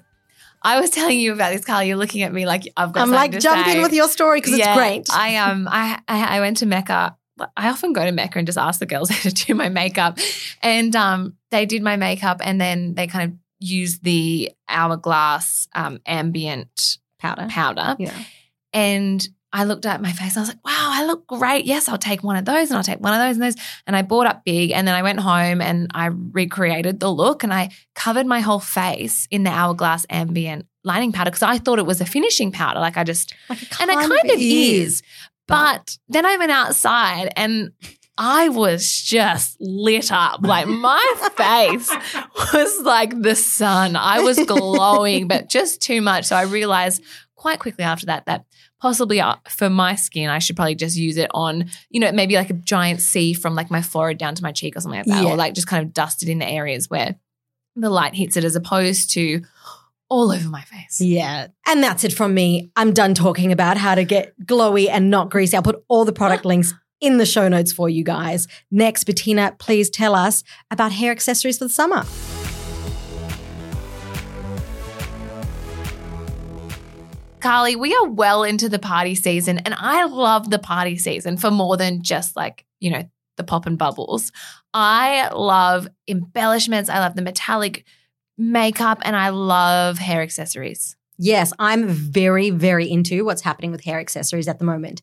I 0.62 0.80
was 0.80 0.90
telling 0.90 1.20
you 1.20 1.32
about 1.32 1.52
this, 1.52 1.64
Carly. 1.64 1.88
You're 1.88 1.96
looking 1.96 2.22
at 2.22 2.32
me 2.32 2.44
like 2.46 2.64
I've 2.76 2.92
got 2.92 3.02
I'm 3.02 3.10
like 3.10 3.32
to 3.32 3.40
jump 3.40 3.66
say. 3.66 3.76
in 3.76 3.82
with 3.82 3.92
your 3.92 4.08
story 4.08 4.40
because 4.40 4.54
it's 4.58 4.66
great. 4.74 5.06
I 5.12 5.36
um 5.36 5.68
I, 5.70 6.00
I 6.08 6.36
I 6.36 6.40
went 6.40 6.56
to 6.58 6.66
Mecca. 6.66 7.16
I 7.56 7.68
often 7.68 7.92
go 7.92 8.04
to 8.04 8.12
Mecca 8.12 8.38
and 8.38 8.46
just 8.46 8.58
ask 8.58 8.80
the 8.80 8.86
girls 8.86 9.10
how 9.10 9.20
to 9.28 9.30
do 9.30 9.54
my 9.54 9.68
makeup, 9.68 10.18
and 10.62 10.94
um 10.96 11.36
they 11.50 11.66
did 11.66 11.82
my 11.82 11.96
makeup 11.96 12.40
and 12.42 12.60
then 12.60 12.94
they 12.94 13.06
kind 13.06 13.32
of 13.32 13.38
used 13.60 14.02
the 14.02 14.50
hourglass 14.68 15.68
um 15.74 16.00
ambient 16.06 16.98
powder. 17.18 17.46
powder, 17.48 17.96
Yeah. 17.98 18.14
and 18.72 19.26
I 19.52 19.64
looked 19.64 19.86
at 19.86 20.02
my 20.02 20.12
face. 20.12 20.36
I 20.36 20.40
was 20.40 20.48
like, 20.48 20.64
wow, 20.64 20.90
I 20.92 21.06
look 21.06 21.26
great. 21.26 21.64
Yes, 21.64 21.88
I'll 21.88 21.98
take 21.98 22.22
one 22.22 22.36
of 22.36 22.44
those 22.44 22.68
and 22.70 22.76
I'll 22.76 22.82
take 22.84 23.00
one 23.00 23.14
of 23.14 23.20
those 23.20 23.36
and 23.36 23.42
those. 23.42 23.56
And 23.86 23.96
I 23.96 24.02
bought 24.02 24.26
up 24.26 24.44
big 24.44 24.72
and 24.72 24.86
then 24.86 24.94
I 24.94 25.02
went 25.02 25.20
home 25.20 25.60
and 25.60 25.90
I 25.94 26.06
recreated 26.06 27.00
the 27.00 27.10
look 27.10 27.42
and 27.42 27.54
I 27.54 27.70
covered 27.94 28.26
my 28.26 28.40
whole 28.40 28.60
face 28.60 29.26
in 29.30 29.44
the 29.44 29.50
hourglass 29.50 30.04
ambient 30.10 30.66
lining 30.84 31.12
powder 31.12 31.30
because 31.30 31.42
I 31.42 31.58
thought 31.58 31.78
it 31.78 31.86
was 31.86 32.00
a 32.00 32.06
finishing 32.06 32.52
powder. 32.52 32.80
Like 32.80 32.96
I 32.96 33.04
just, 33.04 33.34
Like 33.48 33.80
and 33.80 33.90
it 33.90 33.94
kind 33.94 34.30
of 34.30 34.38
is. 34.38 35.02
But 35.46 35.96
then 36.08 36.26
I 36.26 36.36
went 36.36 36.50
outside 36.50 37.32
and 37.36 37.72
I 38.18 38.48
was 38.48 38.90
just 39.02 39.56
lit 39.60 40.10
up. 40.10 40.40
Like 40.42 40.66
my 40.66 41.30
face 41.36 41.90
was 42.52 42.80
like 42.82 43.20
the 43.22 43.34
sun. 43.36 43.94
I 43.96 44.20
was 44.20 44.38
glowing, 44.44 45.28
but 45.28 45.48
just 45.48 45.80
too 45.82 46.00
much. 46.00 46.24
So 46.26 46.36
I 46.36 46.42
realized 46.42 47.02
quite 47.36 47.58
quickly 47.58 47.84
after 47.84 48.06
that 48.06 48.26
that 48.26 48.44
possibly 48.86 49.20
uh, 49.20 49.34
for 49.48 49.68
my 49.68 49.96
skin, 49.96 50.30
I 50.30 50.38
should 50.38 50.54
probably 50.54 50.76
just 50.76 50.96
use 50.96 51.16
it 51.16 51.28
on, 51.34 51.68
you 51.90 51.98
know, 51.98 52.12
maybe 52.12 52.36
like 52.36 52.50
a 52.50 52.54
giant 52.54 53.00
C 53.00 53.34
from 53.34 53.56
like 53.56 53.68
my 53.68 53.82
forehead 53.82 54.16
down 54.16 54.36
to 54.36 54.42
my 54.44 54.52
cheek 54.52 54.76
or 54.76 54.80
something 54.80 55.00
like 55.00 55.06
that, 55.06 55.24
Yeah. 55.24 55.30
or 55.30 55.36
like 55.36 55.54
just 55.54 55.66
kind 55.66 55.84
of 55.84 55.92
dust 55.92 56.22
it 56.22 56.28
in 56.28 56.38
the 56.38 56.46
areas 56.48 56.88
where 56.88 57.16
the 57.74 57.90
light 57.90 58.14
hits 58.14 58.36
it 58.36 58.44
as 58.44 58.54
opposed 58.54 59.10
to 59.14 59.42
all 60.08 60.30
over 60.30 60.48
my 60.48 60.62
face. 60.62 61.00
Yeah. 61.00 61.48
And 61.66 61.82
that's 61.82 62.04
it 62.04 62.12
from 62.12 62.32
me. 62.32 62.70
I'm 62.76 62.92
done 62.92 63.12
talking 63.12 63.50
about 63.50 63.76
how 63.76 63.96
to 63.96 64.04
get 64.04 64.38
glowy 64.44 64.88
and 64.88 65.10
not 65.10 65.30
greasy. 65.30 65.56
I'll 65.56 65.64
put 65.64 65.82
all 65.88 66.04
the 66.04 66.12
product 66.12 66.44
links 66.52 66.72
in 67.00 67.18
the 67.18 67.26
show 67.26 67.48
notes 67.48 67.72
for 67.72 67.88
you 67.88 68.04
guys. 68.04 68.46
Next, 68.70 69.02
Bettina, 69.02 69.56
please 69.58 69.90
tell 69.90 70.14
us 70.14 70.44
about 70.70 70.92
hair 70.92 71.10
accessories 71.10 71.58
for 71.58 71.64
the 71.64 71.70
summer. 71.70 72.04
Carly, 77.46 77.76
we 77.76 77.94
are 77.94 78.08
well 78.08 78.42
into 78.42 78.68
the 78.68 78.80
party 78.80 79.14
season, 79.14 79.58
and 79.58 79.72
I 79.78 80.06
love 80.06 80.50
the 80.50 80.58
party 80.58 80.98
season 80.98 81.36
for 81.36 81.48
more 81.48 81.76
than 81.76 82.02
just 82.02 82.34
like, 82.34 82.66
you 82.80 82.90
know, 82.90 83.04
the 83.36 83.44
pop 83.44 83.66
and 83.66 83.78
bubbles. 83.78 84.32
I 84.74 85.28
love 85.32 85.86
embellishments, 86.08 86.90
I 86.90 86.98
love 86.98 87.14
the 87.14 87.22
metallic 87.22 87.84
makeup, 88.36 88.98
and 89.02 89.14
I 89.14 89.28
love 89.28 89.96
hair 89.96 90.22
accessories. 90.22 90.96
Yes, 91.18 91.52
I'm 91.60 91.86
very, 91.86 92.50
very 92.50 92.90
into 92.90 93.24
what's 93.24 93.42
happening 93.42 93.70
with 93.70 93.84
hair 93.84 94.00
accessories 94.00 94.48
at 94.48 94.58
the 94.58 94.64
moment. 94.64 95.02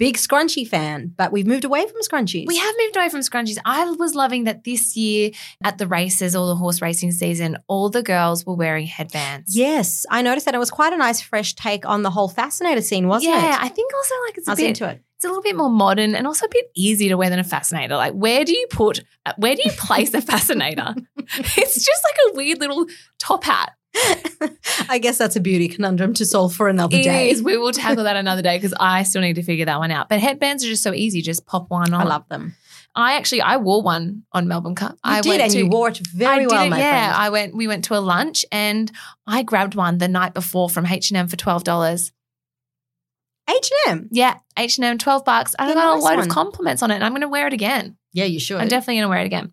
Big 0.00 0.16
scrunchie 0.16 0.66
fan, 0.66 1.12
but 1.14 1.30
we've 1.30 1.46
moved 1.46 1.66
away 1.66 1.86
from 1.86 2.00
scrunchies. 2.00 2.46
We 2.46 2.56
have 2.56 2.74
moved 2.78 2.96
away 2.96 3.10
from 3.10 3.20
scrunchies. 3.20 3.58
I 3.66 3.84
was 3.90 4.14
loving 4.14 4.44
that 4.44 4.64
this 4.64 4.96
year 4.96 5.30
at 5.62 5.76
the 5.76 5.86
races 5.86 6.34
or 6.34 6.46
the 6.46 6.56
horse 6.56 6.80
racing 6.80 7.12
season, 7.12 7.58
all 7.68 7.90
the 7.90 8.02
girls 8.02 8.46
were 8.46 8.54
wearing 8.54 8.86
headbands. 8.86 9.54
Yes, 9.54 10.06
I 10.10 10.22
noticed 10.22 10.46
that 10.46 10.54
it 10.54 10.58
was 10.58 10.70
quite 10.70 10.94
a 10.94 10.96
nice 10.96 11.20
fresh 11.20 11.54
take 11.54 11.84
on 11.84 12.02
the 12.02 12.10
whole 12.10 12.30
fascinator 12.30 12.80
scene, 12.80 13.08
wasn't 13.08 13.34
yeah, 13.34 13.40
it? 13.40 13.48
Yeah, 13.50 13.58
I 13.60 13.68
think 13.68 13.92
also 13.94 14.14
like 14.26 14.38
it's 14.38 14.48
I 14.48 14.52
a 14.52 14.54
was 14.54 14.60
bit 14.60 14.68
into 14.68 14.88
it. 14.88 15.04
it's 15.16 15.24
a 15.26 15.28
little 15.28 15.42
bit 15.42 15.54
more 15.54 15.70
modern 15.70 16.14
and 16.14 16.26
also 16.26 16.46
a 16.46 16.50
bit 16.50 16.70
easier 16.74 17.10
to 17.10 17.18
wear 17.18 17.28
than 17.28 17.38
a 17.38 17.44
fascinator. 17.44 17.94
Like, 17.96 18.14
where 18.14 18.46
do 18.46 18.56
you 18.56 18.66
put, 18.70 19.04
uh, 19.26 19.34
where 19.36 19.54
do 19.54 19.60
you 19.62 19.72
place 19.72 20.14
a 20.14 20.22
fascinator? 20.22 20.94
it's 21.18 21.74
just 21.74 22.04
like 22.04 22.16
a 22.30 22.36
weird 22.36 22.58
little 22.58 22.86
top 23.18 23.44
hat. 23.44 23.72
I 24.88 24.98
guess 25.00 25.18
that's 25.18 25.36
a 25.36 25.40
beauty 25.40 25.68
conundrum 25.68 26.14
to 26.14 26.24
solve 26.24 26.54
for 26.54 26.68
another 26.68 26.96
It 26.96 27.02
day. 27.04 27.30
is. 27.30 27.42
We 27.42 27.56
will 27.56 27.72
tackle 27.72 28.04
that 28.04 28.16
another 28.16 28.42
day 28.42 28.56
because 28.56 28.74
I 28.78 29.02
still 29.02 29.20
need 29.22 29.34
to 29.36 29.42
figure 29.42 29.64
that 29.66 29.78
one 29.78 29.90
out. 29.90 30.08
But 30.08 30.20
headbands 30.20 30.64
are 30.64 30.68
just 30.68 30.82
so 30.82 30.92
easy. 30.94 31.22
Just 31.22 31.46
pop 31.46 31.68
one 31.70 31.92
on. 31.92 32.00
I 32.00 32.04
love 32.04 32.28
them. 32.28 32.54
I 32.94 33.14
actually, 33.14 33.42
I 33.42 33.56
wore 33.58 33.82
one 33.82 34.24
on 34.32 34.48
Melbourne 34.48 34.74
Cup. 34.74 34.92
You 34.92 34.98
I 35.04 35.20
did, 35.20 35.40
and 35.40 35.52
to, 35.52 35.58
you 35.58 35.68
wore 35.68 35.88
it 35.88 35.98
very 35.98 36.44
I 36.44 36.46
well, 36.46 36.64
did 36.64 36.72
it, 36.74 36.78
yeah. 36.78 37.08
friend. 37.10 37.22
I 37.22 37.30
went. 37.30 37.54
We 37.54 37.68
went 37.68 37.84
to 37.86 37.96
a 37.96 38.00
lunch 38.00 38.44
and 38.50 38.90
I 39.26 39.42
grabbed 39.44 39.74
one 39.76 39.98
the 39.98 40.08
night 40.08 40.34
before 40.34 40.68
from 40.68 40.86
H 40.86 41.10
and 41.10 41.16
M 41.18 41.28
for 41.28 41.36
twelve 41.36 41.62
dollars. 41.62 42.12
H 43.48 43.70
and 43.86 44.00
M. 44.00 44.08
Yeah, 44.10 44.38
H 44.56 44.78
and 44.78 44.84
M, 44.84 44.98
twelve 44.98 45.24
bucks. 45.24 45.54
I 45.58 45.68
Yeah, 45.68 45.74
got 45.74 45.94
nice 45.94 46.02
a 46.02 46.04
load 46.04 46.16
one. 46.16 46.26
of 46.26 46.28
compliments 46.28 46.82
on 46.82 46.90
it, 46.90 46.94
and 46.96 47.04
I'm 47.04 47.12
going 47.12 47.20
to 47.22 47.28
wear 47.28 47.46
it 47.46 47.52
again. 47.52 47.96
Yeah, 48.12 48.24
you 48.24 48.40
should. 48.40 48.60
I'm 48.60 48.68
definitely 48.68 48.94
going 48.96 49.04
to 49.04 49.08
wear 49.08 49.20
it 49.20 49.26
again. 49.26 49.52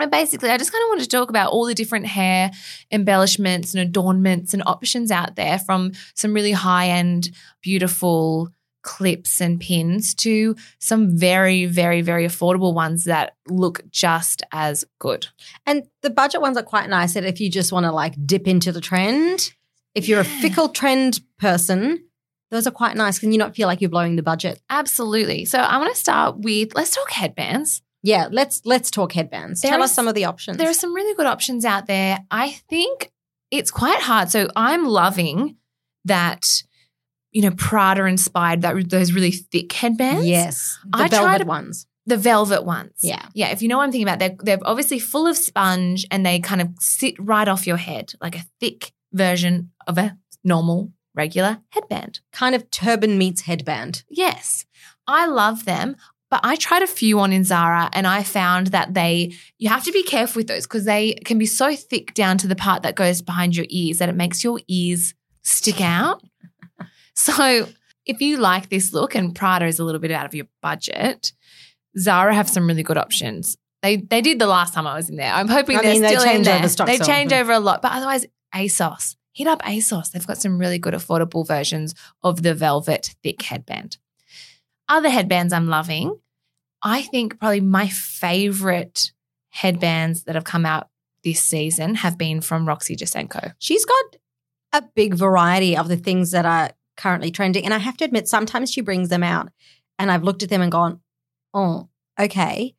And 0.00 0.10
basically, 0.10 0.50
I 0.50 0.58
just 0.58 0.72
kind 0.72 0.82
of 0.82 0.88
wanted 0.88 1.04
to 1.04 1.08
talk 1.08 1.30
about 1.30 1.52
all 1.52 1.66
the 1.66 1.74
different 1.74 2.06
hair 2.06 2.50
embellishments 2.90 3.74
and 3.74 3.82
adornments 3.82 4.54
and 4.54 4.62
options 4.66 5.10
out 5.10 5.36
there 5.36 5.58
from 5.58 5.92
some 6.14 6.32
really 6.32 6.52
high 6.52 6.88
end, 6.88 7.30
beautiful 7.62 8.50
clips 8.82 9.40
and 9.40 9.60
pins 9.60 10.14
to 10.14 10.56
some 10.78 11.16
very, 11.16 11.66
very, 11.66 12.00
very 12.00 12.26
affordable 12.26 12.72
ones 12.72 13.04
that 13.04 13.34
look 13.48 13.82
just 13.90 14.42
as 14.52 14.84
good. 14.98 15.26
And 15.66 15.84
the 16.02 16.10
budget 16.10 16.40
ones 16.40 16.56
are 16.56 16.62
quite 16.62 16.88
nice 16.88 17.14
that 17.14 17.24
if 17.24 17.40
you 17.40 17.50
just 17.50 17.72
want 17.72 17.84
to 17.84 17.92
like 17.92 18.14
dip 18.26 18.48
into 18.48 18.72
the 18.72 18.80
trend, 18.80 19.52
if 19.94 20.08
you're 20.08 20.20
a 20.20 20.24
fickle 20.24 20.70
trend 20.70 21.20
person, 21.38 22.04
those 22.50 22.66
are 22.66 22.72
quite 22.72 22.96
nice. 22.96 23.18
Can 23.18 23.32
you 23.32 23.38
not 23.38 23.54
feel 23.54 23.68
like 23.68 23.80
you're 23.80 23.90
blowing 23.90 24.16
the 24.16 24.22
budget? 24.22 24.60
Absolutely. 24.70 25.44
So 25.44 25.58
I 25.58 25.78
want 25.78 25.92
to 25.92 26.00
start 26.00 26.38
with 26.38 26.74
let's 26.74 26.94
talk 26.94 27.10
headbands. 27.10 27.82
Yeah, 28.02 28.28
let's 28.30 28.62
let's 28.64 28.90
talk 28.90 29.12
headbands. 29.12 29.60
There 29.60 29.70
Tell 29.70 29.82
is- 29.82 29.90
us 29.90 29.94
some 29.94 30.08
of 30.08 30.14
the 30.14 30.24
options. 30.24 30.56
There 30.56 30.68
are 30.70 30.74
some 30.74 30.94
really 30.94 31.14
good 31.16 31.26
options 31.26 31.64
out 31.64 31.86
there. 31.86 32.18
I 32.30 32.52
think 32.68 33.12
it's 33.50 33.70
quite 33.70 34.00
hard. 34.00 34.30
So 34.30 34.48
I'm 34.56 34.86
loving 34.86 35.56
that, 36.04 36.62
you 37.32 37.42
know, 37.42 37.50
Prada 37.50 38.04
inspired 38.06 38.62
that 38.62 38.88
those 38.88 39.12
really 39.12 39.32
thick 39.32 39.72
headbands. 39.72 40.26
yes, 40.26 40.78
the 40.84 40.98
I 40.98 41.08
velvet 41.08 41.38
to- 41.40 41.44
ones. 41.46 41.86
The 42.06 42.16
velvet 42.16 42.64
ones. 42.64 42.92
Yeah. 43.02 43.24
Yeah. 43.34 43.48
If 43.50 43.60
you 43.62 43.68
know 43.68 43.76
what 43.76 43.84
I'm 43.84 43.92
thinking 43.92 44.08
about, 44.08 44.18
they're, 44.18 44.34
they're 44.40 44.58
obviously 44.66 44.98
full 44.98 45.26
of 45.28 45.36
sponge 45.36 46.06
and 46.10 46.24
they 46.24 46.40
kind 46.40 46.60
of 46.60 46.68
sit 46.80 47.14
right 47.20 47.46
off 47.46 47.66
your 47.66 47.76
head, 47.76 48.14
like 48.20 48.34
a 48.36 48.44
thick 48.58 48.92
version 49.12 49.70
of 49.86 49.98
a 49.98 50.16
normal, 50.42 50.90
regular 51.14 51.58
headband. 51.68 52.20
Kind 52.32 52.54
of 52.56 52.68
turban 52.70 53.18
meets 53.18 53.42
headband. 53.42 54.02
Yes, 54.08 54.64
I 55.06 55.26
love 55.26 55.66
them. 55.66 55.94
But 56.30 56.40
I 56.44 56.54
tried 56.56 56.82
a 56.82 56.86
few 56.86 57.18
on 57.18 57.32
in 57.32 57.42
Zara 57.42 57.90
and 57.92 58.06
I 58.06 58.22
found 58.22 58.68
that 58.68 58.94
they, 58.94 59.32
you 59.58 59.68
have 59.68 59.84
to 59.84 59.92
be 59.92 60.04
careful 60.04 60.40
with 60.40 60.46
those 60.46 60.64
because 60.64 60.84
they 60.84 61.14
can 61.24 61.38
be 61.38 61.46
so 61.46 61.74
thick 61.74 62.14
down 62.14 62.38
to 62.38 62.46
the 62.46 62.54
part 62.54 62.84
that 62.84 62.94
goes 62.94 63.20
behind 63.20 63.56
your 63.56 63.66
ears 63.68 63.98
that 63.98 64.08
it 64.08 64.14
makes 64.14 64.44
your 64.44 64.60
ears 64.68 65.14
stick 65.42 65.80
out. 65.80 66.22
So 67.12 67.68
if 68.06 68.22
you 68.22 68.38
like 68.38 68.70
this 68.70 68.94
look 68.94 69.14
and 69.14 69.34
Prada 69.34 69.66
is 69.66 69.78
a 69.78 69.84
little 69.84 70.00
bit 70.00 70.10
out 70.10 70.24
of 70.24 70.34
your 70.34 70.46
budget, 70.62 71.32
Zara 71.98 72.34
have 72.34 72.48
some 72.48 72.66
really 72.66 72.82
good 72.82 72.96
options. 72.96 73.58
They 73.82 73.96
they 73.96 74.22
did 74.22 74.38
the 74.38 74.46
last 74.46 74.72
time 74.72 74.86
I 74.86 74.94
was 74.94 75.10
in 75.10 75.16
there. 75.16 75.32
I'm 75.32 75.48
hoping 75.48 75.76
I 75.76 75.82
they're 75.82 75.92
mean, 75.92 76.02
they 76.02 76.08
still 76.08 76.22
in 76.22 76.44
change 76.44 76.76
there. 76.76 76.86
they 76.86 76.98
change 76.98 77.32
over 77.32 77.52
a 77.52 77.60
lot, 77.60 77.82
but 77.82 77.92
otherwise 77.92 78.26
ASOS. 78.54 79.16
Hit 79.32 79.46
up 79.46 79.62
ASOS. 79.62 80.10
They've 80.10 80.26
got 80.26 80.38
some 80.38 80.58
really 80.58 80.78
good 80.78 80.94
affordable 80.94 81.46
versions 81.46 81.94
of 82.22 82.42
the 82.42 82.54
velvet 82.54 83.14
thick 83.22 83.42
headband. 83.42 83.98
Other 84.88 85.08
headbands 85.08 85.52
I'm 85.52 85.68
loving. 85.68 86.18
I 86.82 87.02
think 87.02 87.38
probably 87.38 87.60
my 87.60 87.88
favorite 87.88 89.12
headbands 89.50 90.24
that 90.24 90.34
have 90.34 90.44
come 90.44 90.64
out 90.64 90.88
this 91.24 91.40
season 91.40 91.96
have 91.96 92.16
been 92.16 92.40
from 92.40 92.66
Roxy 92.66 92.96
Jacenko. 92.96 93.52
She's 93.58 93.84
got 93.84 94.16
a 94.72 94.82
big 94.94 95.14
variety 95.14 95.76
of 95.76 95.88
the 95.88 95.96
things 95.96 96.30
that 96.30 96.46
are 96.46 96.70
currently 96.96 97.30
trending. 97.30 97.64
And 97.64 97.74
I 97.74 97.78
have 97.78 97.96
to 97.98 98.04
admit, 98.04 98.28
sometimes 98.28 98.70
she 98.70 98.80
brings 98.80 99.08
them 99.08 99.22
out 99.22 99.50
and 99.98 100.10
I've 100.10 100.22
looked 100.22 100.42
at 100.42 100.48
them 100.48 100.62
and 100.62 100.72
gone, 100.72 101.00
oh, 101.52 101.88
okay. 102.18 102.74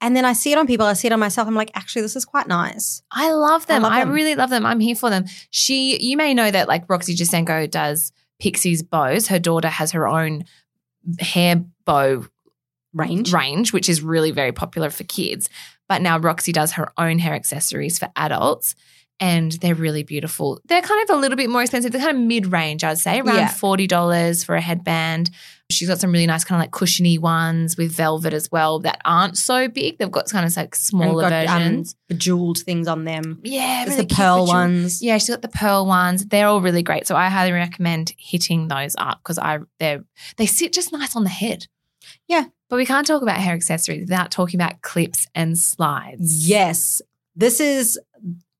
And 0.00 0.16
then 0.16 0.24
I 0.24 0.32
see 0.32 0.52
it 0.52 0.58
on 0.58 0.66
people, 0.66 0.86
I 0.86 0.94
see 0.94 1.08
it 1.08 1.12
on 1.12 1.20
myself. 1.20 1.46
I'm 1.46 1.54
like, 1.54 1.70
actually, 1.74 2.02
this 2.02 2.16
is 2.16 2.24
quite 2.24 2.48
nice. 2.48 3.02
I 3.10 3.32
love 3.32 3.66
them. 3.66 3.82
love 3.82 3.92
I, 3.92 4.00
them. 4.00 4.12
really 4.12 4.34
love 4.34 4.50
them. 4.50 4.66
I'm 4.66 4.80
here 4.80 4.96
for 4.96 5.10
them. 5.10 5.26
She, 5.50 5.98
you 6.00 6.16
may 6.16 6.34
know 6.34 6.50
that 6.50 6.68
like 6.68 6.88
Roxy 6.88 7.14
Jacenko 7.14 7.70
does 7.70 8.12
Pixie's 8.40 8.82
bows. 8.82 9.28
Her 9.28 9.38
daughter 9.38 9.68
has 9.68 9.92
her 9.92 10.08
own 10.08 10.44
hair 11.20 11.64
bow 11.84 12.26
Range. 12.94 13.32
range, 13.32 13.72
which 13.72 13.88
is 13.88 14.02
really 14.02 14.30
very 14.30 14.52
popular 14.52 14.90
for 14.90 15.04
kids. 15.04 15.48
But 15.88 16.02
now 16.02 16.18
Roxy 16.18 16.52
does 16.52 16.72
her 16.72 16.92
own 16.98 17.18
hair 17.18 17.34
accessories 17.34 17.98
for 17.98 18.10
adults. 18.16 18.74
And 19.20 19.52
they're 19.52 19.76
really 19.76 20.02
beautiful. 20.02 20.60
They're 20.64 20.82
kind 20.82 21.08
of 21.08 21.14
a 21.16 21.18
little 21.20 21.36
bit 21.36 21.48
more 21.48 21.62
expensive. 21.62 21.92
They're 21.92 22.00
kind 22.00 22.16
of 22.16 22.22
mid 22.24 22.46
range, 22.50 22.82
I'd 22.82 22.98
say, 22.98 23.20
around 23.20 23.36
Yeah. 23.36 23.48
$40 23.48 24.44
for 24.44 24.56
a 24.56 24.60
headband. 24.60 25.30
She's 25.70 25.86
got 25.86 26.00
some 26.00 26.10
really 26.10 26.26
nice, 26.26 26.42
kind 26.44 26.58
of 26.60 26.64
like 26.64 26.72
cushiony 26.72 27.18
ones 27.18 27.76
with 27.76 27.92
velvet 27.92 28.32
as 28.34 28.50
well 28.50 28.80
that 28.80 29.00
aren't 29.04 29.38
so 29.38 29.68
big. 29.68 29.98
They've 29.98 30.10
got 30.10 30.28
kind 30.28 30.44
of 30.44 30.56
like 30.56 30.74
smaller 30.74 31.30
got, 31.30 31.46
um, 31.46 31.58
versions. 31.62 31.94
bejeweled 32.08 32.58
things 32.58 32.88
on 32.88 33.04
them. 33.04 33.38
yeah, 33.44 33.84
really 33.84 34.02
the 34.02 34.12
pearl 34.14 34.46
ones. 34.46 35.00
Yeah, 35.00 35.18
she's 35.18 35.30
got 35.30 35.42
the 35.42 35.48
pearl 35.48 35.86
ones. 35.86 36.26
They're 36.26 36.48
all 36.48 36.60
really 36.60 36.82
great. 36.82 37.06
So 37.06 37.14
I 37.14 37.28
highly 37.28 37.52
recommend 37.52 38.12
hitting 38.18 38.66
those 38.68 38.96
up 38.98 39.20
because 39.22 39.38
I 39.38 39.60
they're 39.78 40.02
they 40.36 40.46
sit 40.46 40.72
just 40.72 40.90
nice 40.92 41.14
on 41.14 41.22
the 41.22 41.30
head. 41.30 41.66
Yeah. 42.28 42.44
But 42.68 42.76
we 42.76 42.86
can't 42.86 43.06
talk 43.06 43.22
about 43.22 43.36
hair 43.36 43.54
accessories 43.54 44.00
without 44.00 44.30
talking 44.30 44.58
about 44.60 44.80
clips 44.82 45.26
and 45.34 45.58
slides. 45.58 46.48
Yes. 46.48 47.02
This 47.36 47.60
is, 47.60 47.98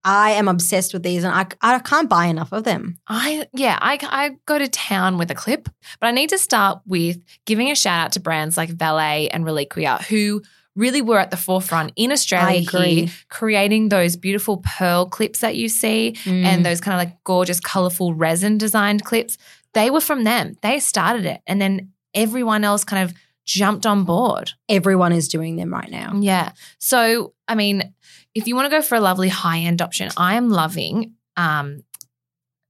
I 0.04 0.32
am 0.32 0.48
obsessed 0.48 0.92
with 0.92 1.02
these 1.02 1.24
and 1.24 1.32
I, 1.34 1.46
I 1.62 1.78
can't 1.78 2.08
buy 2.10 2.26
enough 2.26 2.52
of 2.52 2.64
them. 2.64 2.98
I 3.08 3.46
yeah, 3.54 3.78
I 3.80 3.98
I 4.02 4.30
go 4.46 4.58
to 4.58 4.68
town 4.68 5.16
with 5.16 5.30
a 5.30 5.34
clip, 5.34 5.68
but 6.00 6.06
I 6.08 6.10
need 6.10 6.30
to 6.30 6.38
start 6.38 6.80
with 6.86 7.22
giving 7.46 7.70
a 7.70 7.74
shout 7.74 8.06
out 8.06 8.12
to 8.12 8.20
brands 8.20 8.56
like 8.56 8.70
Valet 8.70 9.28
and 9.28 9.44
Reliquia 9.44 10.02
who 10.04 10.42
really 10.74 11.02
were 11.02 11.18
at 11.18 11.30
the 11.30 11.36
forefront 11.36 11.92
in 11.96 12.10
Australia 12.10 12.60
here, 12.60 13.08
creating 13.28 13.90
those 13.90 14.16
beautiful 14.16 14.62
pearl 14.78 15.06
clips 15.06 15.40
that 15.40 15.54
you 15.54 15.68
see 15.68 16.16
Mm. 16.24 16.44
and 16.44 16.66
those 16.66 16.80
kind 16.80 16.94
of 16.94 16.98
like 16.98 17.22
gorgeous, 17.24 17.60
colorful 17.60 18.14
resin 18.14 18.58
designed 18.58 19.04
clips. 19.04 19.36
They 19.74 19.90
were 19.90 20.00
from 20.00 20.24
them. 20.24 20.56
They 20.62 20.80
started 20.80 21.26
it. 21.26 21.42
And 21.46 21.60
then 21.60 21.92
everyone 22.14 22.64
else 22.64 22.84
kind 22.84 23.04
of 23.08 23.14
jumped 23.44 23.86
on 23.86 24.04
board. 24.04 24.52
everyone 24.68 25.12
is 25.12 25.28
doing 25.28 25.56
them 25.56 25.72
right 25.72 25.90
now. 25.90 26.12
Yeah. 26.20 26.52
So, 26.78 27.34
I 27.48 27.54
mean, 27.54 27.92
if 28.34 28.46
you 28.46 28.54
want 28.54 28.66
to 28.70 28.76
go 28.76 28.82
for 28.82 28.94
a 28.94 29.00
lovely 29.00 29.28
high 29.28 29.58
end 29.58 29.82
option, 29.82 30.10
I 30.16 30.34
am 30.34 30.48
loving 30.48 31.14
um, 31.36 31.82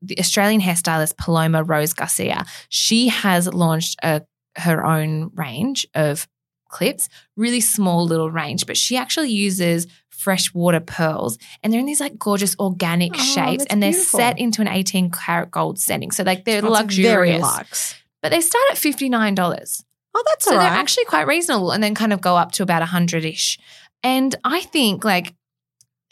the 0.00 0.18
Australian 0.18 0.60
hairstylist 0.60 1.16
Paloma 1.16 1.62
Rose 1.62 1.92
Garcia. 1.92 2.44
She 2.68 3.08
has 3.08 3.46
launched 3.52 3.98
a, 4.02 4.22
her 4.56 4.84
own 4.84 5.30
range 5.34 5.86
of 5.94 6.26
clips, 6.68 7.08
really 7.36 7.60
small 7.60 8.04
little 8.06 8.30
range, 8.30 8.66
but 8.66 8.76
she 8.76 8.96
actually 8.96 9.30
uses 9.30 9.86
freshwater 10.08 10.80
pearls 10.80 11.36
and 11.62 11.72
they're 11.72 11.80
in 11.80 11.86
these 11.86 12.00
like 12.00 12.16
gorgeous 12.18 12.56
organic 12.58 13.12
Oh, 13.14 13.18
shapes 13.18 13.64
and 13.68 13.82
they're 13.82 13.90
beautiful. 13.90 14.18
set 14.20 14.38
into 14.38 14.62
an 14.62 14.68
18 14.68 15.10
karat 15.10 15.50
gold 15.50 15.78
setting. 15.78 16.10
So 16.12 16.22
like 16.22 16.44
they're 16.44 16.60
That's 16.62 16.72
luxurious. 16.72 17.32
Very 17.32 17.42
luxe. 17.42 17.94
But 18.22 18.30
they 18.30 18.40
start 18.40 18.62
at 18.70 18.76
$59. 18.78 19.84
Oh, 20.14 20.22
that's 20.28 20.44
So 20.44 20.52
all 20.52 20.58
they're 20.58 20.68
actually 20.68 21.04
quite 21.06 21.26
reasonable 21.26 21.70
and 21.70 21.82
then 21.82 21.94
kind 21.94 22.12
of 22.12 22.20
go 22.20 22.36
up 22.36 22.52
to 22.52 22.62
about 22.62 22.80
100 22.80 23.24
ish. 23.24 23.58
And 24.02 24.34
I 24.44 24.60
think 24.60 25.04
like 25.04 25.34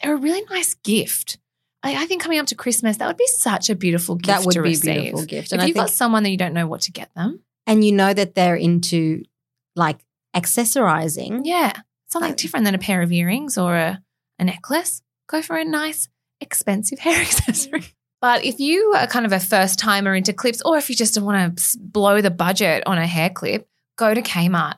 they're 0.01 0.13
a 0.15 0.17
really 0.17 0.43
nice 0.49 0.73
gift. 0.75 1.37
I, 1.83 2.03
I 2.03 2.05
think 2.05 2.21
coming 2.21 2.39
up 2.39 2.47
to 2.47 2.55
Christmas, 2.55 2.97
that 2.97 3.07
would 3.07 3.17
be 3.17 3.27
such 3.27 3.69
a 3.69 3.75
beautiful 3.75 4.15
gift 4.15 4.27
that 4.27 4.45
would 4.45 4.53
to 4.53 4.61
be 4.63 4.73
a 4.73 4.79
beautiful 4.79 5.25
gift. 5.25 5.47
If 5.47 5.53
And 5.53 5.61
I 5.61 5.65
you've 5.65 5.75
got 5.75 5.89
someone 5.91 6.23
that 6.23 6.29
you 6.29 6.37
don't 6.37 6.53
know 6.53 6.67
what 6.67 6.81
to 6.81 6.91
get 6.91 7.13
them, 7.15 7.41
and 7.67 7.83
you 7.83 7.91
know 7.91 8.13
that 8.13 8.33
they're 8.35 8.55
into 8.55 9.23
like 9.75 9.99
accessorizing. 10.35 11.41
yeah, 11.43 11.73
something 12.09 12.31
Like- 12.31 12.37
different 12.37 12.65
than 12.65 12.75
a 12.75 12.79
pair 12.79 13.01
of 13.01 13.11
earrings 13.11 13.57
or 13.57 13.75
a, 13.75 14.01
a 14.39 14.43
necklace. 14.43 15.01
Go 15.27 15.41
for 15.41 15.57
a 15.57 15.63
nice, 15.65 16.07
expensive 16.39 16.99
hair 16.99 17.15
accessory. 17.21 17.83
But 18.21 18.45
if 18.45 18.59
you 18.59 18.93
are 18.95 19.07
kind 19.07 19.25
of 19.25 19.31
a 19.31 19.39
first 19.39 19.79
timer 19.79 20.13
into 20.13 20.33
clips, 20.33 20.61
or 20.63 20.77
if 20.77 20.89
you 20.89 20.95
just 20.95 21.19
want 21.19 21.57
to 21.57 21.77
blow 21.79 22.21
the 22.21 22.29
budget 22.31 22.83
on 22.85 22.97
a 22.99 23.07
hair 23.07 23.29
clip, 23.31 23.67
go 24.01 24.13
to 24.13 24.21
Kmart. 24.21 24.75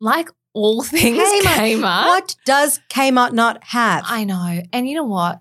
Like 0.00 0.30
all 0.54 0.82
things 0.82 1.18
Kmart. 1.18 1.78
Kmart. 1.78 2.06
What 2.06 2.36
does 2.44 2.80
Kmart 2.90 3.32
not 3.32 3.62
have? 3.64 4.04
I 4.06 4.24
know. 4.24 4.62
And 4.72 4.88
you 4.88 4.96
know 4.96 5.04
what? 5.04 5.40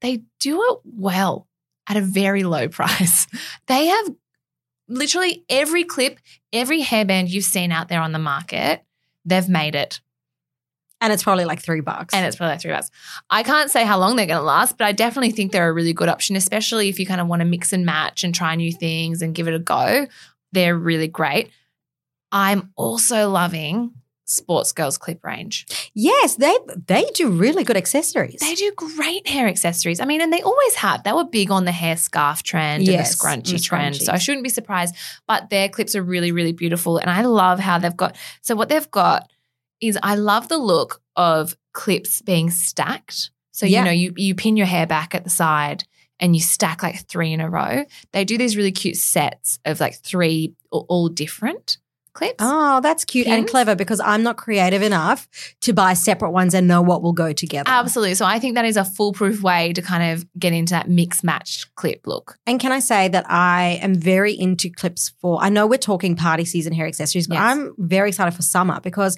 They 0.00 0.22
do 0.40 0.62
it 0.62 0.78
well 0.84 1.48
at 1.88 1.96
a 1.96 2.00
very 2.00 2.44
low 2.44 2.68
price. 2.78 3.26
They 3.66 3.86
have 3.86 4.14
literally 4.88 5.44
every 5.50 5.84
clip, 5.84 6.18
every 6.52 6.82
hairband 6.82 7.28
you've 7.28 7.44
seen 7.44 7.72
out 7.72 7.88
there 7.88 8.00
on 8.00 8.12
the 8.12 8.18
market, 8.18 8.82
they've 9.24 9.48
made 9.48 9.74
it. 9.74 10.00
And 11.00 11.12
it's 11.12 11.22
probably 11.22 11.44
like 11.44 11.60
three 11.60 11.80
bucks. 11.80 12.12
And 12.12 12.26
it's 12.26 12.34
probably 12.34 12.54
like 12.54 12.60
three 12.60 12.72
bucks. 12.72 12.90
I 13.30 13.44
can't 13.44 13.70
say 13.70 13.84
how 13.84 13.98
long 13.98 14.16
they're 14.16 14.26
going 14.26 14.40
to 14.40 14.44
last, 14.44 14.76
but 14.76 14.84
I 14.84 14.90
definitely 14.90 15.30
think 15.30 15.52
they're 15.52 15.68
a 15.68 15.72
really 15.72 15.92
good 15.92 16.08
option, 16.08 16.34
especially 16.34 16.88
if 16.88 16.98
you 16.98 17.06
kind 17.06 17.20
of 17.20 17.28
want 17.28 17.40
to 17.40 17.46
mix 17.46 17.72
and 17.72 17.86
match 17.86 18.24
and 18.24 18.34
try 18.34 18.56
new 18.56 18.72
things 18.72 19.22
and 19.22 19.32
give 19.32 19.46
it 19.46 19.54
a 19.54 19.60
go. 19.60 20.08
They're 20.50 20.76
really 20.76 21.06
great. 21.06 21.50
I'm 22.32 22.70
also 22.76 23.30
loving 23.30 23.92
Sportsgirl's 24.26 24.98
Clip 24.98 25.24
range. 25.24 25.66
yes, 25.94 26.36
they 26.36 26.54
they 26.86 27.04
do 27.14 27.30
really 27.30 27.64
good 27.64 27.78
accessories. 27.78 28.40
They 28.40 28.54
do 28.54 28.70
great 28.76 29.26
hair 29.26 29.48
accessories. 29.48 30.00
I 30.00 30.04
mean, 30.04 30.20
and 30.20 30.30
they 30.30 30.42
always 30.42 30.74
have. 30.74 31.02
They 31.02 31.12
were 31.12 31.24
big 31.24 31.50
on 31.50 31.64
the 31.64 31.72
hair 31.72 31.96
scarf 31.96 32.42
trend 32.42 32.84
Yes, 32.86 33.22
and 33.24 33.42
the 33.42 33.48
scrunchy 33.48 33.54
and 33.54 33.64
trend. 33.64 33.96
So 33.96 34.12
I 34.12 34.18
shouldn't 34.18 34.44
be 34.44 34.50
surprised. 34.50 34.94
But 35.26 35.48
their 35.48 35.70
clips 35.70 35.96
are 35.96 36.02
really, 36.02 36.30
really 36.30 36.52
beautiful. 36.52 36.98
And 36.98 37.08
I 37.10 37.22
love 37.22 37.58
how 37.58 37.78
they've 37.78 37.96
got 37.96 38.16
so 38.42 38.54
what 38.54 38.68
they've 38.68 38.90
got 38.90 39.30
is 39.80 39.98
I 40.02 40.16
love 40.16 40.48
the 40.48 40.58
look 40.58 41.00
of 41.16 41.56
clips 41.72 42.20
being 42.20 42.50
stacked. 42.50 43.30
So 43.52 43.64
Yeah. 43.64 43.78
you 43.78 43.84
know, 43.86 43.90
you 43.92 44.12
you 44.16 44.34
pin 44.34 44.58
your 44.58 44.66
hair 44.66 44.86
back 44.86 45.14
at 45.14 45.24
the 45.24 45.30
side 45.30 45.84
and 46.20 46.36
you 46.36 46.42
stack 46.42 46.82
like 46.82 47.08
three 47.08 47.32
in 47.32 47.40
a 47.40 47.48
row. 47.48 47.84
They 48.12 48.26
do 48.26 48.36
these 48.36 48.58
really 48.58 48.72
cute 48.72 48.96
sets 48.98 49.58
of 49.64 49.80
like 49.80 49.94
three 49.94 50.52
all 50.70 51.08
different 51.08 51.78
clips. 52.18 52.36
Oh, 52.40 52.80
that's 52.80 53.04
cute 53.04 53.28
and 53.28 53.46
clever 53.48 53.76
because 53.76 54.00
I'm 54.00 54.24
not 54.24 54.36
creative 54.36 54.82
enough 54.82 55.28
to 55.60 55.72
buy 55.72 55.94
separate 55.94 56.32
ones 56.32 56.52
and 56.52 56.66
know 56.66 56.82
what 56.82 57.00
will 57.00 57.12
go 57.12 57.32
together. 57.32 57.70
Absolutely. 57.70 58.16
So 58.16 58.26
I 58.26 58.40
think 58.40 58.56
that 58.56 58.64
is 58.64 58.76
a 58.76 58.84
foolproof 58.84 59.40
way 59.40 59.72
to 59.72 59.80
kind 59.80 60.12
of 60.12 60.26
get 60.36 60.52
into 60.52 60.72
that 60.72 60.88
mix 60.90 61.22
match 61.22 61.72
clip 61.76 62.06
look. 62.06 62.36
And 62.44 62.58
can 62.58 62.72
I 62.72 62.80
say 62.80 63.06
that 63.08 63.24
I 63.30 63.78
am 63.80 63.94
very 63.94 64.32
into 64.38 64.68
clips 64.68 65.12
for, 65.20 65.40
I 65.40 65.48
know 65.48 65.66
we're 65.66 65.78
talking 65.78 66.16
party 66.16 66.44
season 66.44 66.72
hair 66.72 66.86
accessories, 66.86 67.28
but 67.28 67.36
Yes. 67.36 67.44
I'm 67.44 67.74
very 67.78 68.08
excited 68.08 68.34
for 68.34 68.42
summer 68.42 68.80
because, 68.80 69.16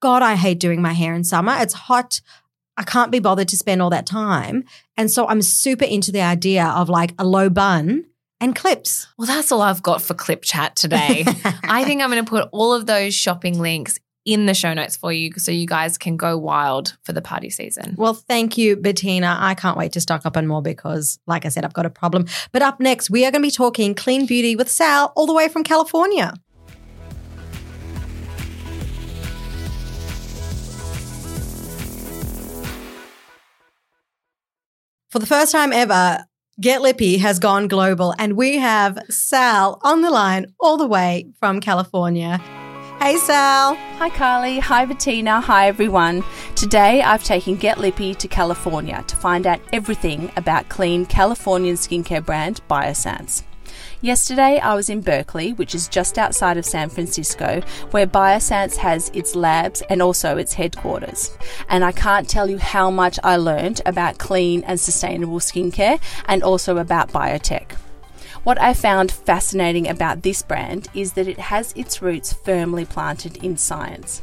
God, 0.00 0.22
I 0.22 0.34
hate 0.34 0.58
doing 0.58 0.80
my 0.80 0.94
hair 0.94 1.12
in 1.12 1.24
summer. 1.24 1.54
It's 1.58 1.74
hot. 1.74 2.22
I 2.78 2.82
can't 2.84 3.12
be 3.12 3.18
bothered 3.18 3.48
to 3.48 3.56
spend 3.58 3.82
all 3.82 3.90
that 3.90 4.06
time. 4.06 4.64
And 4.96 5.10
so 5.10 5.28
I'm 5.28 5.42
super 5.42 5.84
into 5.84 6.12
the 6.12 6.22
idea 6.22 6.64
of 6.64 6.88
like 6.88 7.12
a 7.18 7.26
low 7.26 7.50
bun 7.50 8.06
and 8.40 8.54
clips. 8.54 9.06
Well, 9.16 9.26
that's 9.26 9.50
all 9.52 9.62
I've 9.62 9.82
got 9.82 10.02
for 10.02 10.14
clip 10.14 10.42
chat 10.42 10.76
today. 10.76 11.24
I 11.64 11.84
think 11.84 12.02
I'm 12.02 12.10
going 12.10 12.24
to 12.24 12.28
put 12.28 12.48
all 12.52 12.72
of 12.72 12.86
those 12.86 13.14
shopping 13.14 13.58
links 13.58 13.98
in 14.24 14.46
the 14.46 14.54
show 14.54 14.74
notes 14.74 14.96
for 14.96 15.10
you 15.10 15.32
so 15.38 15.50
you 15.50 15.66
guys 15.66 15.96
can 15.96 16.16
go 16.16 16.36
wild 16.36 16.96
for 17.02 17.12
the 17.12 17.22
party 17.22 17.48
season. 17.48 17.94
Well, 17.96 18.12
thank 18.12 18.58
you, 18.58 18.76
Bettina. 18.76 19.38
I 19.40 19.54
can't 19.54 19.76
wait 19.76 19.92
to 19.92 20.00
stock 20.00 20.26
up 20.26 20.36
on 20.36 20.46
more 20.46 20.60
because, 20.60 21.18
like 21.26 21.46
I 21.46 21.48
said, 21.48 21.64
I've 21.64 21.72
got 21.72 21.86
a 21.86 21.90
problem. 21.90 22.26
But 22.52 22.62
up 22.62 22.78
next, 22.78 23.08
we 23.08 23.24
are 23.24 23.30
going 23.30 23.42
to 23.42 23.46
be 23.46 23.50
talking 23.50 23.94
clean 23.94 24.26
beauty 24.26 24.54
with 24.54 24.70
Sal, 24.70 25.12
all 25.16 25.26
the 25.26 25.32
way 25.32 25.48
from 25.48 25.64
California. 25.64 26.34
For 35.10 35.18
the 35.20 35.26
first 35.26 35.52
time 35.52 35.72
ever, 35.72 36.27
Get 36.60 36.82
Lippy 36.82 37.18
has 37.18 37.38
gone 37.38 37.68
global, 37.68 38.16
and 38.18 38.36
we 38.36 38.56
have 38.56 38.98
Sal 39.08 39.78
on 39.84 40.02
the 40.02 40.10
line 40.10 40.52
all 40.58 40.76
the 40.76 40.88
way 40.88 41.28
from 41.38 41.60
California. 41.60 42.38
Hey, 42.98 43.16
Sal. 43.18 43.76
Hi 43.76 44.10
Carly, 44.10 44.58
hi 44.58 44.84
Bettina, 44.84 45.40
hi 45.40 45.68
everyone. 45.68 46.24
Today 46.56 47.00
I've 47.00 47.22
taken 47.22 47.54
Get 47.54 47.78
Lippy 47.78 48.12
to 48.16 48.26
California 48.26 49.04
to 49.06 49.14
find 49.14 49.46
out 49.46 49.60
everything 49.72 50.32
about 50.36 50.68
clean 50.68 51.06
Californian 51.06 51.76
skincare 51.76 52.26
brand 52.26 52.60
Biossance. 52.68 53.44
Yesterday 54.00 54.58
I 54.58 54.74
was 54.74 54.88
in 54.88 55.00
Berkeley, 55.00 55.52
which 55.52 55.74
is 55.74 55.88
just 55.88 56.18
outside 56.18 56.56
of 56.56 56.64
San 56.64 56.88
Francisco, 56.88 57.62
where 57.90 58.06
Biossance 58.06 58.76
has 58.76 59.10
its 59.14 59.34
labs 59.34 59.82
and 59.90 60.00
also 60.00 60.36
its 60.36 60.54
headquarters. 60.54 61.36
And 61.68 61.84
I 61.84 61.92
can't 61.92 62.28
tell 62.28 62.48
you 62.48 62.58
how 62.58 62.90
much 62.90 63.18
I 63.24 63.36
learned 63.36 63.80
about 63.86 64.18
clean 64.18 64.62
and 64.64 64.78
sustainable 64.78 65.40
skincare 65.40 66.00
and 66.26 66.42
also 66.42 66.76
about 66.78 67.10
biotech. 67.10 67.72
What 68.44 68.60
I 68.60 68.72
found 68.72 69.10
fascinating 69.10 69.88
about 69.88 70.22
this 70.22 70.42
brand 70.42 70.88
is 70.94 71.14
that 71.14 71.28
it 71.28 71.38
has 71.38 71.72
its 71.72 72.00
roots 72.00 72.32
firmly 72.32 72.84
planted 72.84 73.42
in 73.44 73.56
science. 73.56 74.22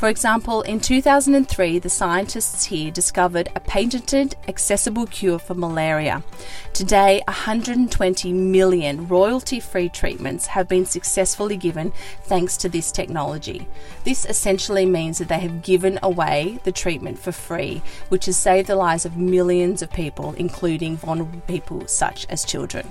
For 0.00 0.08
example, 0.08 0.62
in 0.62 0.80
2003, 0.80 1.78
the 1.78 1.90
scientists 1.90 2.64
here 2.64 2.90
discovered 2.90 3.50
a 3.54 3.60
patented, 3.60 4.34
accessible 4.48 5.04
cure 5.04 5.38
for 5.38 5.52
malaria. 5.52 6.24
Today, 6.72 7.20
120 7.28 8.32
million 8.32 9.06
royalty 9.08 9.60
free 9.60 9.90
treatments 9.90 10.46
have 10.46 10.68
been 10.68 10.86
successfully 10.86 11.58
given 11.58 11.92
thanks 12.22 12.56
to 12.56 12.70
this 12.70 12.90
technology. 12.90 13.68
This 14.04 14.24
essentially 14.24 14.86
means 14.86 15.18
that 15.18 15.28
they 15.28 15.40
have 15.40 15.60
given 15.60 15.98
away 16.02 16.60
the 16.64 16.72
treatment 16.72 17.18
for 17.18 17.30
free, 17.30 17.82
which 18.08 18.24
has 18.24 18.38
saved 18.38 18.68
the 18.68 18.76
lives 18.76 19.04
of 19.04 19.18
millions 19.18 19.82
of 19.82 19.92
people, 19.92 20.32
including 20.38 20.96
vulnerable 20.96 21.40
people 21.40 21.86
such 21.86 22.26
as 22.30 22.46
children. 22.46 22.90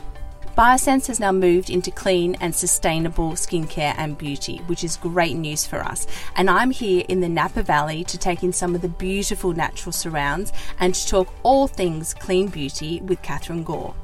Biossance 0.59 1.07
has 1.07 1.21
now 1.21 1.31
moved 1.31 1.69
into 1.69 1.89
clean 1.89 2.35
and 2.41 2.53
sustainable 2.53 3.31
skincare 3.31 3.95
and 3.97 4.17
beauty, 4.17 4.57
which 4.67 4.83
is 4.83 4.97
great 4.97 5.37
news 5.37 5.65
for 5.65 5.79
us. 5.79 6.05
And 6.35 6.49
I'm 6.49 6.71
here 6.71 7.05
in 7.07 7.21
the 7.21 7.29
Napa 7.29 7.63
Valley 7.63 8.03
to 8.03 8.17
take 8.17 8.43
in 8.43 8.51
some 8.51 8.75
of 8.75 8.81
the 8.81 8.89
beautiful 8.89 9.53
natural 9.53 9.93
surrounds 9.93 10.51
and 10.81 10.93
to 10.93 11.07
talk 11.07 11.33
all 11.43 11.67
things 11.67 12.13
clean 12.13 12.49
beauty 12.49 12.99
with 12.99 13.21
Catherine 13.21 13.63
Gore. 13.63 13.95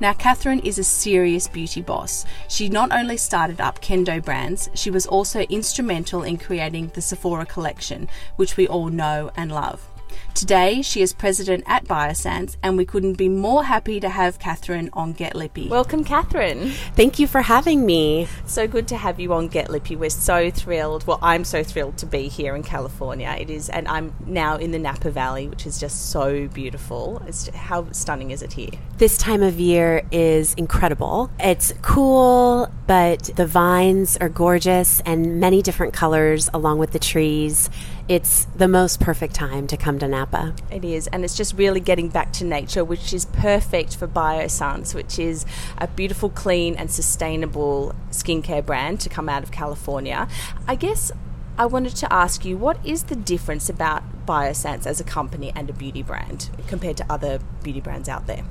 Now, 0.00 0.14
Catherine 0.14 0.58
is 0.66 0.80
a 0.80 0.82
serious 0.82 1.46
beauty 1.46 1.80
boss. 1.80 2.24
She 2.48 2.68
not 2.68 2.90
only 2.90 3.16
started 3.16 3.60
up 3.60 3.80
Kendo 3.80 4.20
Brands, 4.20 4.70
she 4.74 4.90
was 4.90 5.06
also 5.06 5.42
instrumental 5.42 6.24
in 6.24 6.38
creating 6.38 6.88
the 6.88 7.02
Sephora 7.02 7.46
collection, 7.46 8.08
which 8.34 8.56
we 8.56 8.66
all 8.66 8.88
know 8.88 9.30
and 9.36 9.52
love. 9.52 9.88
Today, 10.38 10.82
she 10.82 11.02
is 11.02 11.12
president 11.12 11.64
at 11.66 11.86
Biossance, 11.86 12.54
and 12.62 12.76
we 12.76 12.84
couldn't 12.84 13.14
be 13.14 13.28
more 13.28 13.64
happy 13.64 13.98
to 13.98 14.08
have 14.08 14.38
Catherine 14.38 14.88
on 14.92 15.12
Get 15.12 15.34
Lippy. 15.34 15.66
Welcome, 15.66 16.04
Catherine. 16.04 16.70
Thank 16.94 17.18
you 17.18 17.26
for 17.26 17.42
having 17.42 17.84
me. 17.84 18.28
So 18.46 18.68
good 18.68 18.86
to 18.86 18.96
have 18.96 19.18
you 19.18 19.32
on 19.32 19.48
Get 19.48 19.68
Lippy. 19.68 19.96
We're 19.96 20.10
so 20.10 20.48
thrilled. 20.52 21.04
Well, 21.08 21.18
I'm 21.22 21.42
so 21.42 21.64
thrilled 21.64 21.98
to 21.98 22.06
be 22.06 22.28
here 22.28 22.54
in 22.54 22.62
California. 22.62 23.34
It 23.36 23.50
is, 23.50 23.68
and 23.68 23.88
I'm 23.88 24.14
now 24.26 24.54
in 24.58 24.70
the 24.70 24.78
Napa 24.78 25.10
Valley, 25.10 25.48
which 25.48 25.66
is 25.66 25.80
just 25.80 26.10
so 26.10 26.46
beautiful. 26.46 27.20
It's 27.26 27.48
how 27.48 27.90
stunning 27.90 28.30
is 28.30 28.40
it 28.40 28.52
here? 28.52 28.70
This 28.96 29.18
time 29.18 29.42
of 29.42 29.58
year 29.58 30.06
is 30.12 30.54
incredible. 30.54 31.32
It's 31.40 31.74
cool, 31.82 32.72
but 32.86 33.24
the 33.34 33.46
vines 33.46 34.16
are 34.18 34.28
gorgeous 34.28 35.00
and 35.00 35.40
many 35.40 35.62
different 35.62 35.94
colors 35.94 36.48
along 36.54 36.78
with 36.78 36.92
the 36.92 37.00
trees. 37.00 37.70
It's 38.08 38.46
the 38.56 38.68
most 38.68 39.00
perfect 39.00 39.34
time 39.34 39.66
to 39.66 39.76
come 39.76 39.98
to 39.98 40.08
Napa. 40.08 40.54
It 40.70 40.82
is, 40.82 41.08
and 41.08 41.26
it's 41.26 41.36
just 41.36 41.52
really 41.52 41.78
getting 41.78 42.08
back 42.08 42.32
to 42.34 42.44
nature, 42.44 42.82
which 42.82 43.12
is 43.12 43.26
perfect 43.26 43.96
for 43.96 44.08
Biossance, 44.08 44.94
which 44.94 45.18
is 45.18 45.44
a 45.76 45.88
beautiful, 45.88 46.30
clean, 46.30 46.74
and 46.76 46.90
sustainable 46.90 47.94
skincare 48.10 48.64
brand 48.64 49.00
to 49.00 49.10
come 49.10 49.28
out 49.28 49.42
of 49.42 49.50
California. 49.50 50.26
I 50.66 50.74
guess 50.74 51.12
I 51.58 51.66
wanted 51.66 51.96
to 51.96 52.10
ask 52.10 52.46
you 52.46 52.56
what 52.56 52.78
is 52.82 53.04
the 53.04 53.16
difference 53.16 53.68
about 53.68 54.02
Biossance 54.24 54.86
as 54.86 55.00
a 55.00 55.04
company 55.04 55.52
and 55.54 55.68
a 55.68 55.74
beauty 55.74 56.02
brand 56.02 56.48
compared 56.66 56.96
to 56.96 57.12
other 57.12 57.40
beauty 57.62 57.82
brands 57.82 58.08
out 58.08 58.26
there? 58.26 58.42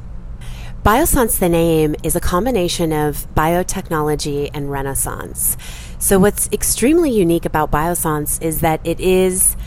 Biossance, 0.83 1.39
the 1.39 1.49
name, 1.49 1.95
is 2.01 2.15
a 2.15 2.19
combination 2.21 2.93
of 2.93 3.27
biotechnology 3.35 4.49
and 4.53 4.71
renaissance. 4.71 5.57
So, 5.99 6.17
what's 6.17 6.49
extremely 6.51 7.11
unique 7.11 7.45
about 7.45 7.71
Biossance 7.71 8.41
is 8.41 8.61
that 8.61 8.79
it 8.85 8.99
is 9.01 9.57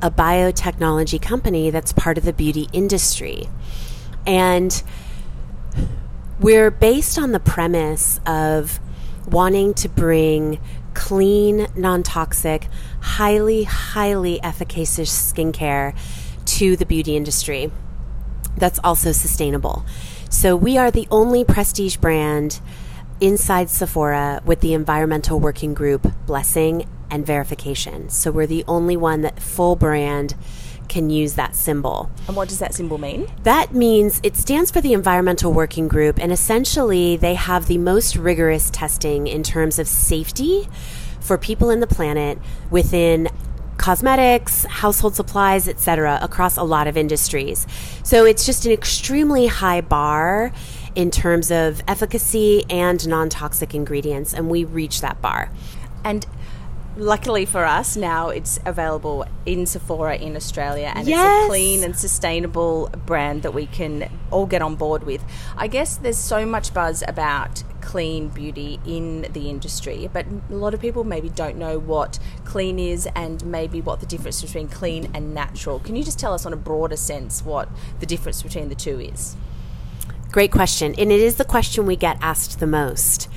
a 0.00 0.10
biotechnology 0.10 1.20
company 1.20 1.68
that's 1.68 1.92
part 1.92 2.16
of 2.16 2.24
the 2.24 2.32
beauty 2.32 2.68
industry. 2.72 3.48
And 4.26 4.82
we're 6.40 6.70
based 6.70 7.18
on 7.18 7.32
the 7.32 7.40
premise 7.40 8.18
of 8.24 8.80
wanting 9.26 9.74
to 9.74 9.88
bring 9.88 10.58
clean, 10.94 11.66
non 11.74 12.02
toxic, 12.02 12.68
highly, 13.00 13.64
highly 13.64 14.42
efficacious 14.42 15.32
skincare 15.32 15.94
to 16.46 16.76
the 16.76 16.86
beauty 16.86 17.16
industry 17.16 17.70
that's 18.56 18.78
also 18.84 19.12
sustainable. 19.12 19.84
So 20.30 20.54
we 20.54 20.78
are 20.78 20.92
the 20.92 21.08
only 21.10 21.44
prestige 21.44 21.96
brand 21.96 22.60
inside 23.20 23.68
Sephora 23.68 24.40
with 24.44 24.60
the 24.60 24.72
environmental 24.72 25.40
working 25.40 25.74
group 25.74 26.06
blessing 26.24 26.88
and 27.10 27.26
verification. 27.26 28.08
So 28.10 28.30
we're 28.30 28.46
the 28.46 28.64
only 28.68 28.96
one 28.96 29.22
that 29.22 29.42
full 29.42 29.74
brand 29.74 30.36
can 30.88 31.10
use 31.10 31.34
that 31.34 31.56
symbol. 31.56 32.10
And 32.28 32.36
what 32.36 32.48
does 32.48 32.60
that 32.60 32.74
symbol 32.74 32.96
mean? 32.96 33.30
That 33.42 33.74
means 33.74 34.20
it 34.22 34.36
stands 34.36 34.70
for 34.70 34.80
the 34.80 34.92
Environmental 34.92 35.52
Working 35.52 35.88
Group, 35.88 36.18
and 36.20 36.32
essentially 36.32 37.16
they 37.16 37.34
have 37.34 37.66
the 37.66 37.78
most 37.78 38.14
rigorous 38.14 38.70
testing 38.70 39.26
in 39.26 39.42
terms 39.42 39.80
of 39.80 39.88
safety 39.88 40.68
for 41.20 41.36
people 41.36 41.70
in 41.70 41.80
the 41.80 41.86
planet 41.86 42.38
within 42.70 43.28
cosmetics, 43.80 44.64
household 44.66 45.16
supplies, 45.16 45.66
etc., 45.66 46.18
across 46.22 46.56
a 46.56 46.62
lot 46.62 46.86
of 46.86 46.96
industries. 46.96 47.66
So 48.04 48.26
it's 48.26 48.44
just 48.44 48.66
an 48.66 48.72
extremely 48.72 49.46
high 49.46 49.80
bar, 49.80 50.52
in 50.94 51.10
terms 51.10 51.50
of 51.50 51.82
efficacy 51.86 52.64
and 52.68 53.06
non 53.08 53.28
toxic 53.28 53.74
ingredients, 53.74 54.34
and 54.34 54.50
we 54.50 54.64
reach 54.64 55.00
that 55.00 55.20
bar. 55.22 55.50
And 56.04 56.26
luckily 56.96 57.46
for 57.46 57.64
us, 57.64 57.96
now 57.96 58.28
it's 58.28 58.58
available 58.66 59.24
in 59.46 59.66
Sephora 59.66 60.16
in 60.16 60.36
Australia, 60.36 60.92
and 60.94 61.08
it's 61.08 61.16
a 61.16 61.46
clean 61.46 61.84
and 61.84 61.96
sustainable 61.96 62.90
brand 63.06 63.42
that 63.42 63.54
we 63.54 63.66
can 63.66 64.10
all 64.30 64.46
get 64.46 64.62
on 64.62 64.76
board 64.76 65.04
with. 65.04 65.24
I 65.56 65.68
guess 65.68 65.96
there's 65.96 66.18
so 66.18 66.44
much 66.44 66.74
buzz 66.74 67.02
about 67.06 67.62
clean 67.90 68.28
beauty 68.28 68.78
in 68.86 69.22
the 69.32 69.50
industry, 69.50 70.08
but 70.12 70.24
a 70.48 70.54
lot 70.54 70.74
of 70.74 70.80
people 70.80 71.02
maybe 71.02 71.28
don't 71.28 71.56
know 71.56 71.76
what 71.76 72.20
clean 72.44 72.78
is 72.78 73.08
and 73.16 73.44
maybe 73.44 73.80
what 73.80 73.98
the 73.98 74.06
difference 74.06 74.40
between 74.40 74.68
clean 74.68 75.10
and 75.12 75.34
natural. 75.34 75.80
Can 75.80 75.96
you 75.96 76.04
just 76.04 76.16
tell 76.16 76.32
us 76.32 76.46
on 76.46 76.52
a 76.52 76.56
broader 76.56 76.94
sense 76.94 77.44
what 77.44 77.68
the 77.98 78.06
difference 78.06 78.44
between 78.44 78.68
the 78.68 78.76
two 78.76 79.00
is? 79.00 79.34
Great 80.30 80.52
question. 80.52 80.94
And 80.98 81.10
it 81.10 81.18
is 81.18 81.34
the 81.34 81.44
question 81.44 81.84
we 81.84 81.96
get 81.96 82.16
asked 82.22 82.60
the 82.60 82.66
most. 82.68 83.28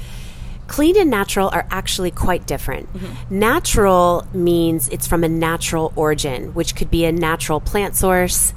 Clean 0.67 0.95
and 0.97 1.09
natural 1.09 1.49
are 1.51 1.65
actually 1.71 2.11
quite 2.11 2.45
different. 2.45 2.87
Natural 3.31 4.27
means 4.33 4.87
it's 4.89 5.07
from 5.07 5.23
a 5.23 5.29
natural 5.29 5.91
origin, 5.95 6.53
which 6.53 6.75
could 6.75 6.91
be 6.91 7.05
a 7.05 7.11
natural 7.11 7.59
plant 7.59 7.95
source, 7.95 8.53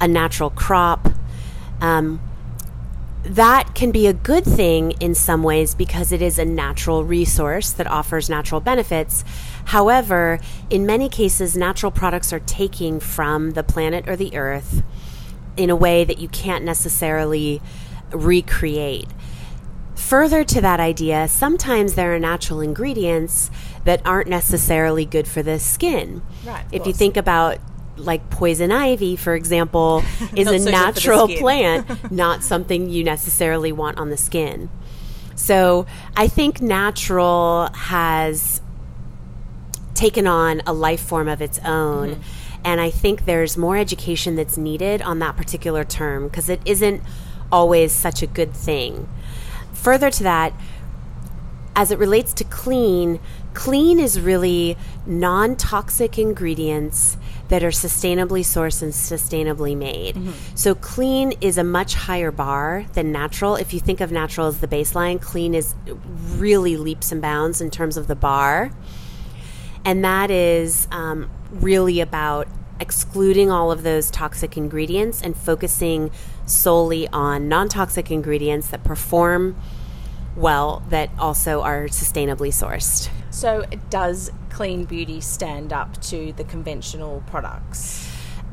a 0.00 0.06
natural 0.06 0.50
crop. 0.50 1.08
Um, 1.80 2.20
that 3.22 3.74
can 3.74 3.90
be 3.90 4.06
a 4.06 4.12
good 4.12 4.44
thing 4.44 4.92
in 4.92 5.14
some 5.14 5.42
ways 5.42 5.74
because 5.74 6.10
it 6.10 6.22
is 6.22 6.38
a 6.38 6.44
natural 6.44 7.04
resource 7.04 7.70
that 7.72 7.86
offers 7.86 8.30
natural 8.30 8.60
benefits. 8.60 9.24
However, 9.66 10.40
in 10.70 10.86
many 10.86 11.08
cases, 11.08 11.56
natural 11.56 11.92
products 11.92 12.32
are 12.32 12.40
taking 12.40 12.98
from 12.98 13.52
the 13.52 13.62
planet 13.62 14.08
or 14.08 14.16
the 14.16 14.36
earth 14.36 14.82
in 15.56 15.68
a 15.68 15.76
way 15.76 16.04
that 16.04 16.18
you 16.18 16.28
can't 16.28 16.64
necessarily 16.64 17.60
recreate. 18.10 19.08
Further 19.94 20.42
to 20.44 20.60
that 20.62 20.80
idea, 20.80 21.28
sometimes 21.28 21.94
there 21.94 22.14
are 22.14 22.18
natural 22.18 22.60
ingredients 22.60 23.50
that 23.84 24.00
aren't 24.06 24.28
necessarily 24.28 25.04
good 25.04 25.28
for 25.28 25.42
the 25.42 25.58
skin. 25.58 26.22
Right, 26.44 26.64
If 26.72 26.86
you 26.86 26.94
think 26.94 27.18
about 27.18 27.58
like 27.96 28.30
poison 28.30 28.72
ivy, 28.72 29.16
for 29.16 29.34
example, 29.34 30.02
is 30.36 30.46
a 30.48 30.50
so 30.50 30.52
good 30.52 30.58
for 30.58 30.64
the 30.64 30.70
natural 30.70 31.28
plant, 31.28 32.12
not 32.12 32.42
something 32.42 32.88
you 32.88 33.04
necessarily 33.04 33.72
want 33.72 33.98
on 33.98 34.10
the 34.10 34.16
skin. 34.16 34.70
So 35.34 35.86
I 36.16 36.28
think 36.28 36.60
natural 36.60 37.70
has 37.72 38.60
taken 39.94 40.26
on 40.26 40.62
a 40.66 40.72
life 40.72 41.00
form 41.00 41.28
of 41.28 41.42
its 41.42 41.58
own. 41.60 42.10
Mm-hmm. 42.10 42.22
And 42.64 42.80
I 42.80 42.90
think 42.90 43.24
there's 43.24 43.56
more 43.56 43.76
education 43.76 44.36
that's 44.36 44.56
needed 44.56 45.00
on 45.02 45.18
that 45.20 45.36
particular 45.36 45.84
term 45.84 46.28
because 46.28 46.48
it 46.48 46.60
isn't 46.64 47.02
always 47.50 47.92
such 47.92 48.22
a 48.22 48.26
good 48.26 48.52
thing. 48.54 49.08
Further 49.72 50.10
to 50.10 50.22
that, 50.22 50.52
as 51.74 51.90
it 51.90 51.98
relates 51.98 52.32
to 52.34 52.44
clean, 52.44 53.20
clean 53.54 53.98
is 53.98 54.20
really 54.20 54.76
non 55.06 55.56
toxic 55.56 56.18
ingredients 56.18 57.16
that 57.50 57.64
are 57.64 57.70
sustainably 57.70 58.40
sourced 58.40 58.80
and 58.80 58.92
sustainably 58.92 59.76
made. 59.76 60.16
So, 60.54 60.74
clean 60.74 61.32
is 61.40 61.58
a 61.58 61.64
much 61.64 61.94
higher 61.94 62.30
bar 62.30 62.86
than 62.94 63.12
natural. 63.12 63.56
If 63.56 63.74
you 63.74 63.80
think 63.80 64.00
of 64.00 64.10
natural 64.10 64.46
as 64.46 64.60
the 64.60 64.68
baseline, 64.68 65.20
clean 65.20 65.54
is 65.54 65.74
really 66.36 66.76
leaps 66.76 67.12
and 67.12 67.20
bounds 67.20 67.60
in 67.60 67.70
terms 67.70 67.96
of 67.96 68.06
the 68.06 68.14
bar. 68.14 68.70
And 69.84 70.04
that 70.04 70.30
is 70.30 70.86
um, 70.92 71.28
really 71.50 72.00
about 72.00 72.46
excluding 72.78 73.50
all 73.50 73.72
of 73.72 73.82
those 73.82 74.10
toxic 74.10 74.56
ingredients 74.56 75.20
and 75.20 75.36
focusing 75.36 76.10
solely 76.46 77.08
on 77.08 77.48
non 77.48 77.68
toxic 77.68 78.12
ingredients 78.12 78.68
that 78.68 78.84
perform 78.84 79.56
well, 80.36 80.84
that 80.88 81.10
also 81.18 81.62
are 81.62 81.86
sustainably 81.86 82.50
sourced. 82.50 83.10
So, 83.30 83.64
it 83.72 83.90
does 83.90 84.30
clean 84.50 84.84
beauty 84.84 85.20
stand 85.20 85.72
up 85.72 86.00
to 86.02 86.32
the 86.34 86.44
conventional 86.44 87.22
products? 87.26 88.08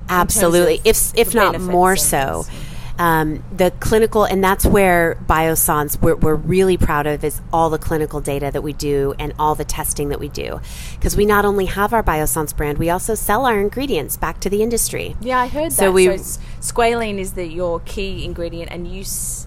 Absolutely, 0.09 0.81
if 0.85 1.17
if 1.17 1.33
not 1.33 1.59
more 1.59 1.95
so. 1.95 2.43
things. 2.43 2.76
Um, 2.99 3.43
the 3.55 3.71
clinical, 3.79 4.23
and 4.23 4.43
that's 4.43 4.65
where 4.65 5.15
Biossance 5.27 6.01
we're, 6.01 6.15
we're 6.15 6.33
really 6.35 6.77
proud 6.77 7.05
of 7.05 7.23
is 7.23 7.41
all 7.53 7.69
the 7.69 7.77
clinical 7.77 8.21
data 8.21 8.49
that 8.51 8.63
we 8.63 8.73
do 8.73 9.13
and 9.19 9.33
all 9.37 9.53
the 9.53 9.63
testing 9.65 10.09
that 10.09 10.19
we 10.19 10.29
do, 10.29 10.59
because 10.95 11.15
we 11.15 11.25
not 11.25 11.45
only 11.45 11.65
have 11.65 11.93
our 11.93 12.01
Biossance 12.01 12.55
brand, 12.57 12.79
we 12.79 12.89
also 12.89 13.13
sell 13.13 13.45
our 13.45 13.59
ingredients 13.59 14.17
back 14.17 14.39
to 14.39 14.49
the 14.49 14.63
industry. 14.63 15.15
Yeah, 15.21 15.39
I 15.39 15.47
heard 15.47 15.65
that. 15.71 15.73
So 15.73 15.83
So, 15.85 15.91
we- 15.91 16.07
s- 16.09 16.39
squalene 16.59 17.19
is 17.19 17.33
the 17.33 17.45
your 17.45 17.79
key 17.81 18.25
ingredient, 18.25 18.71
and 18.71 18.87
you 18.87 19.03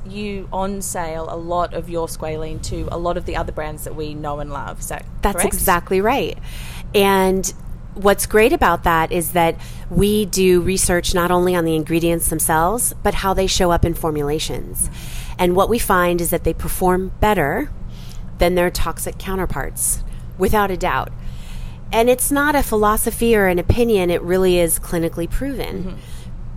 you 0.08 0.48
on 0.52 0.80
sale 0.80 1.26
a 1.28 1.36
lot 1.36 1.74
of 1.74 1.90
your 1.90 2.06
squalene 2.06 2.62
to 2.62 2.88
a 2.92 2.98
lot 2.98 3.16
of 3.16 3.26
the 3.26 3.36
other 3.36 3.52
brands 3.52 3.84
that 3.84 3.96
we 3.96 4.14
know 4.14 4.38
and 4.38 4.52
love. 4.52 4.80
Is 4.80 4.88
that 4.88 5.04
That's 5.22 5.34
correct? 5.42 5.54
exactly 5.54 6.00
right. 6.00 6.38
And 6.94 7.52
what's 7.94 8.26
great 8.26 8.52
about 8.52 8.84
that 8.84 9.12
is 9.12 9.32
that 9.32 9.56
we 9.90 10.26
do 10.26 10.60
research 10.60 11.14
not 11.14 11.30
only 11.30 11.54
on 11.54 11.64
the 11.64 11.74
ingredients 11.74 12.28
themselves, 12.28 12.94
but 13.02 13.14
how 13.14 13.34
they 13.34 13.46
show 13.46 13.70
up 13.70 13.84
in 13.84 13.94
formulations. 13.94 14.90
And 15.38 15.56
what 15.56 15.68
we 15.68 15.78
find 15.78 16.20
is 16.20 16.30
that 16.30 16.44
they 16.44 16.54
perform 16.54 17.12
better 17.20 17.70
than 18.38 18.54
their 18.54 18.70
toxic 18.70 19.18
counterparts, 19.18 20.02
without 20.38 20.70
a 20.70 20.76
doubt. 20.76 21.10
And 21.92 22.08
it's 22.08 22.30
not 22.30 22.54
a 22.54 22.62
philosophy 22.62 23.34
or 23.34 23.46
an 23.46 23.58
opinion, 23.58 24.10
it 24.10 24.22
really 24.22 24.58
is 24.58 24.78
clinically 24.78 25.28
proven. 25.28 25.84
Mm-hmm. 25.84 25.96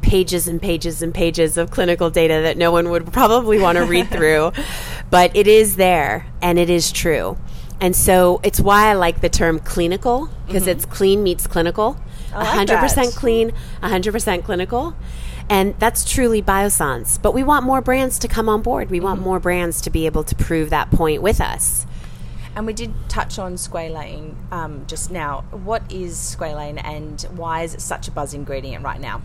Pages 0.01 0.47
and 0.47 0.61
pages 0.61 1.01
and 1.01 1.13
pages 1.13 1.57
of 1.57 1.71
clinical 1.71 2.09
data 2.09 2.41
that 2.43 2.57
no 2.57 2.71
one 2.71 2.89
would 2.89 3.11
probably 3.11 3.59
want 3.59 3.77
to 3.77 3.85
read 3.85 4.09
through, 4.09 4.51
but 5.09 5.35
it 5.35 5.47
is 5.47 5.75
there 5.75 6.27
and 6.41 6.59
it 6.59 6.69
is 6.69 6.91
true. 6.91 7.37
And 7.81 7.95
so 7.95 8.39
it's 8.43 8.59
why 8.59 8.89
I 8.89 8.93
like 8.93 9.21
the 9.21 9.29
term 9.29 9.59
clinical 9.59 10.29
because 10.47 10.67
it's 10.67 10.85
clean 10.85 11.23
meets 11.23 11.47
clinical. 11.47 11.97
I 12.33 12.57
like 12.57 12.67
100% 12.67 12.95
that. 12.95 13.13
clean, 13.15 13.51
100% 13.81 14.43
clinical. 14.43 14.95
And 15.49 15.77
that's 15.79 16.09
truly 16.09 16.41
Biossance. 16.41 17.21
But 17.21 17.33
we 17.33 17.43
want 17.43 17.65
more 17.65 17.81
brands 17.81 18.17
to 18.19 18.27
come 18.27 18.47
on 18.47 18.61
board. 18.61 18.89
We 18.89 18.99
want 18.99 19.21
more 19.21 19.39
brands 19.39 19.81
to 19.81 19.89
be 19.89 20.05
able 20.05 20.23
to 20.23 20.35
prove 20.35 20.69
that 20.69 20.89
point 20.91 21.21
with 21.21 21.41
us. 21.41 21.85
And 22.55 22.65
we 22.67 22.73
did 22.73 22.93
touch 23.09 23.39
on 23.39 23.55
squalane 23.55 24.35
um, 24.51 24.85
just 24.87 25.11
now. 25.11 25.43
What 25.51 25.91
is 25.91 26.15
squalane, 26.15 26.83
and 26.83 27.21
why 27.35 27.63
is 27.63 27.73
it 27.73 27.81
such 27.81 28.07
a 28.07 28.11
buzz 28.11 28.33
ingredient 28.33 28.83
right 28.83 29.01
now? 29.01 29.21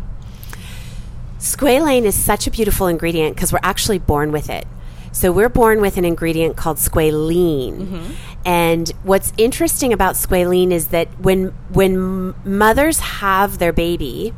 Squalane 1.39 2.05
is 2.05 2.15
such 2.15 2.47
a 2.47 2.51
beautiful 2.51 2.87
ingredient 2.87 3.37
because 3.37 3.53
we're 3.53 3.61
actually 3.63 3.99
born 3.99 4.33
with 4.33 4.49
it. 4.49 4.67
So 5.13 5.33
we're 5.33 5.49
born 5.49 5.81
with 5.81 5.97
an 5.97 6.05
ingredient 6.05 6.57
called 6.57 6.77
squalene. 6.77 7.77
Mm-hmm. 7.79 8.13
And 8.45 8.89
what's 9.03 9.33
interesting 9.37 9.93
about 9.93 10.15
squalene 10.15 10.71
is 10.71 10.89
that 10.89 11.09
when 11.21 11.47
when 11.71 12.35
mothers 12.45 12.99
have 13.01 13.59
their 13.59 13.73
baby, 13.73 14.33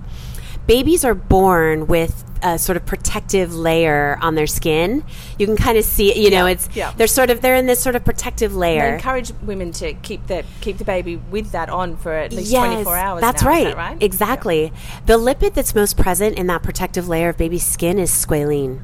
babies 0.67 1.05
are 1.05 1.15
born 1.15 1.87
with 1.87 2.25
a 2.43 2.59
sort 2.59 2.77
of 2.77 2.87
protective 2.87 3.55
layer 3.55 4.19
on 4.23 4.35
their 4.35 4.47
skin. 4.47 5.05
You 5.39 5.47
can 5.47 5.57
kind 5.57 5.77
of 5.77 5.85
see 5.85 6.11
it, 6.11 6.17
you 6.17 6.31
know, 6.31 6.47
Yeah, 6.47 6.53
it's 6.53 6.69
yeah. 6.75 6.93
they're 6.97 7.07
sort 7.07 7.29
of 7.29 7.43
they're 7.43 7.55
in 7.55 7.67
this 7.67 7.81
sort 7.81 7.97
of 7.97 8.05
protective 8.05 8.53
They 8.53 8.59
layer. 8.59 8.95
encourage 8.95 9.31
women 9.43 9.73
to 9.73 9.93
keep 9.93 10.27
the 10.27 10.45
keep 10.63 10.79
the 10.79 10.85
baby 10.85 11.17
with 11.17 11.53
that 11.53 11.69
on 11.69 11.99
for 11.99 12.13
at 12.15 12.33
least 12.33 12.51
Yes, 12.51 12.65
twenty 12.67 12.83
four 12.83 12.97
hours. 12.97 13.21
That's 13.21 13.43
now, 13.43 13.49
right. 13.49 13.67
Is 13.67 13.73
that 13.75 13.77
right? 13.77 14.03
Exactly. 14.03 14.73
The 15.05 15.19
lipid 15.19 15.53
that's 15.53 15.75
most 15.75 15.99
present 15.99 16.39
in 16.39 16.47
that 16.47 16.63
protective 16.63 17.09
layer 17.09 17.29
of 17.29 17.37
baby's 17.37 17.67
skin 17.67 17.99
is 17.99 18.11
squalene. 18.11 18.81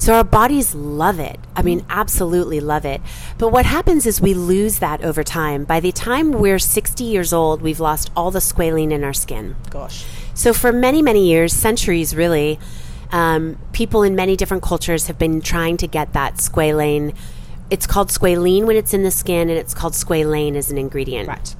So 0.00 0.14
our 0.14 0.24
bodies 0.24 0.74
love 0.74 1.20
it. 1.20 1.38
I 1.54 1.60
mean, 1.60 1.84
absolutely 1.90 2.58
love 2.58 2.86
it. 2.86 3.02
But 3.36 3.50
what 3.50 3.66
happens 3.66 4.06
is 4.06 4.18
we 4.18 4.32
lose 4.32 4.78
that 4.78 5.04
over 5.04 5.22
time. 5.22 5.64
By 5.64 5.78
the 5.78 5.92
time 5.92 6.32
we're 6.32 6.58
60 6.58 7.04
years 7.04 7.34
old, 7.34 7.60
we've 7.60 7.80
lost 7.80 8.10
all 8.16 8.30
the 8.30 8.38
squalene 8.38 8.92
in 8.92 9.04
our 9.04 9.12
skin. 9.12 9.56
Gosh. 9.68 10.06
So 10.32 10.54
for 10.54 10.72
many, 10.72 11.02
many 11.02 11.28
years, 11.28 11.52
centuries 11.52 12.16
really, 12.16 12.58
um, 13.12 13.58
people 13.72 14.02
in 14.02 14.16
many 14.16 14.36
different 14.36 14.62
cultures 14.62 15.06
have 15.08 15.18
been 15.18 15.42
trying 15.42 15.76
to 15.76 15.86
get 15.86 16.14
that 16.14 16.36
squalene. 16.36 17.14
It's 17.68 17.86
called 17.86 18.08
squalene 18.08 18.64
when 18.64 18.76
it's 18.76 18.94
in 18.94 19.02
the 19.02 19.10
skin, 19.10 19.50
and 19.50 19.58
it's 19.58 19.74
called 19.74 19.92
squalane 19.92 20.56
as 20.56 20.70
an 20.70 20.78
ingredient. 20.78 21.28
Right. 21.28 21.54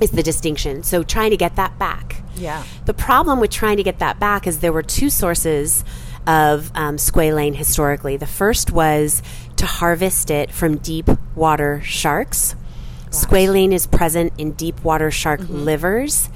Is 0.00 0.10
the 0.10 0.24
distinction. 0.24 0.82
So 0.82 1.04
trying 1.04 1.30
to 1.30 1.36
get 1.36 1.54
that 1.54 1.78
back. 1.78 2.16
Yeah. 2.34 2.64
The 2.84 2.94
problem 2.94 3.38
with 3.38 3.50
trying 3.50 3.76
to 3.76 3.84
get 3.84 4.00
that 4.00 4.18
back 4.18 4.48
is 4.48 4.58
there 4.58 4.72
were 4.72 4.82
two 4.82 5.08
sources 5.08 5.84
of 6.26 6.70
um, 6.74 6.96
squalane 6.96 7.54
historically. 7.54 8.16
The 8.16 8.26
first 8.26 8.70
was 8.72 9.22
to 9.56 9.66
harvest 9.66 10.30
it 10.30 10.50
from 10.52 10.78
deep 10.78 11.08
water 11.34 11.80
sharks. 11.84 12.54
Squalene 13.10 13.72
is 13.72 13.86
present 13.86 14.32
in 14.36 14.52
deep 14.52 14.82
water 14.84 15.10
shark 15.10 15.40
livers. 15.48 16.28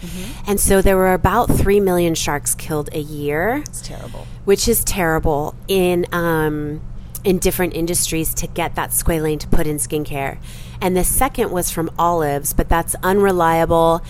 And 0.46 0.58
so 0.58 0.80
there 0.80 0.96
were 0.96 1.12
about 1.12 1.50
3 1.50 1.80
million 1.80 2.14
sharks 2.14 2.54
killed 2.54 2.88
a 2.94 3.00
year, 3.00 3.56
It's 3.66 3.82
terrible. 3.82 4.26
which 4.44 4.66
is 4.68 4.82
terrible 4.84 5.54
in, 5.68 6.06
um, 6.12 6.80
in 7.22 7.38
different 7.38 7.74
industries 7.74 8.32
to 8.34 8.46
get 8.46 8.76
that 8.76 8.90
squalane 8.90 9.38
to 9.40 9.48
put 9.48 9.66
in 9.66 9.76
skincare. 9.76 10.38
And 10.80 10.96
the 10.96 11.04
second 11.04 11.50
was 11.50 11.70
from 11.70 11.90
olives, 11.98 12.54
but 12.54 12.68
that's 12.70 12.94
unreliable 13.02 14.00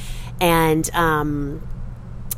and, 0.40 0.88
um, 0.94 1.66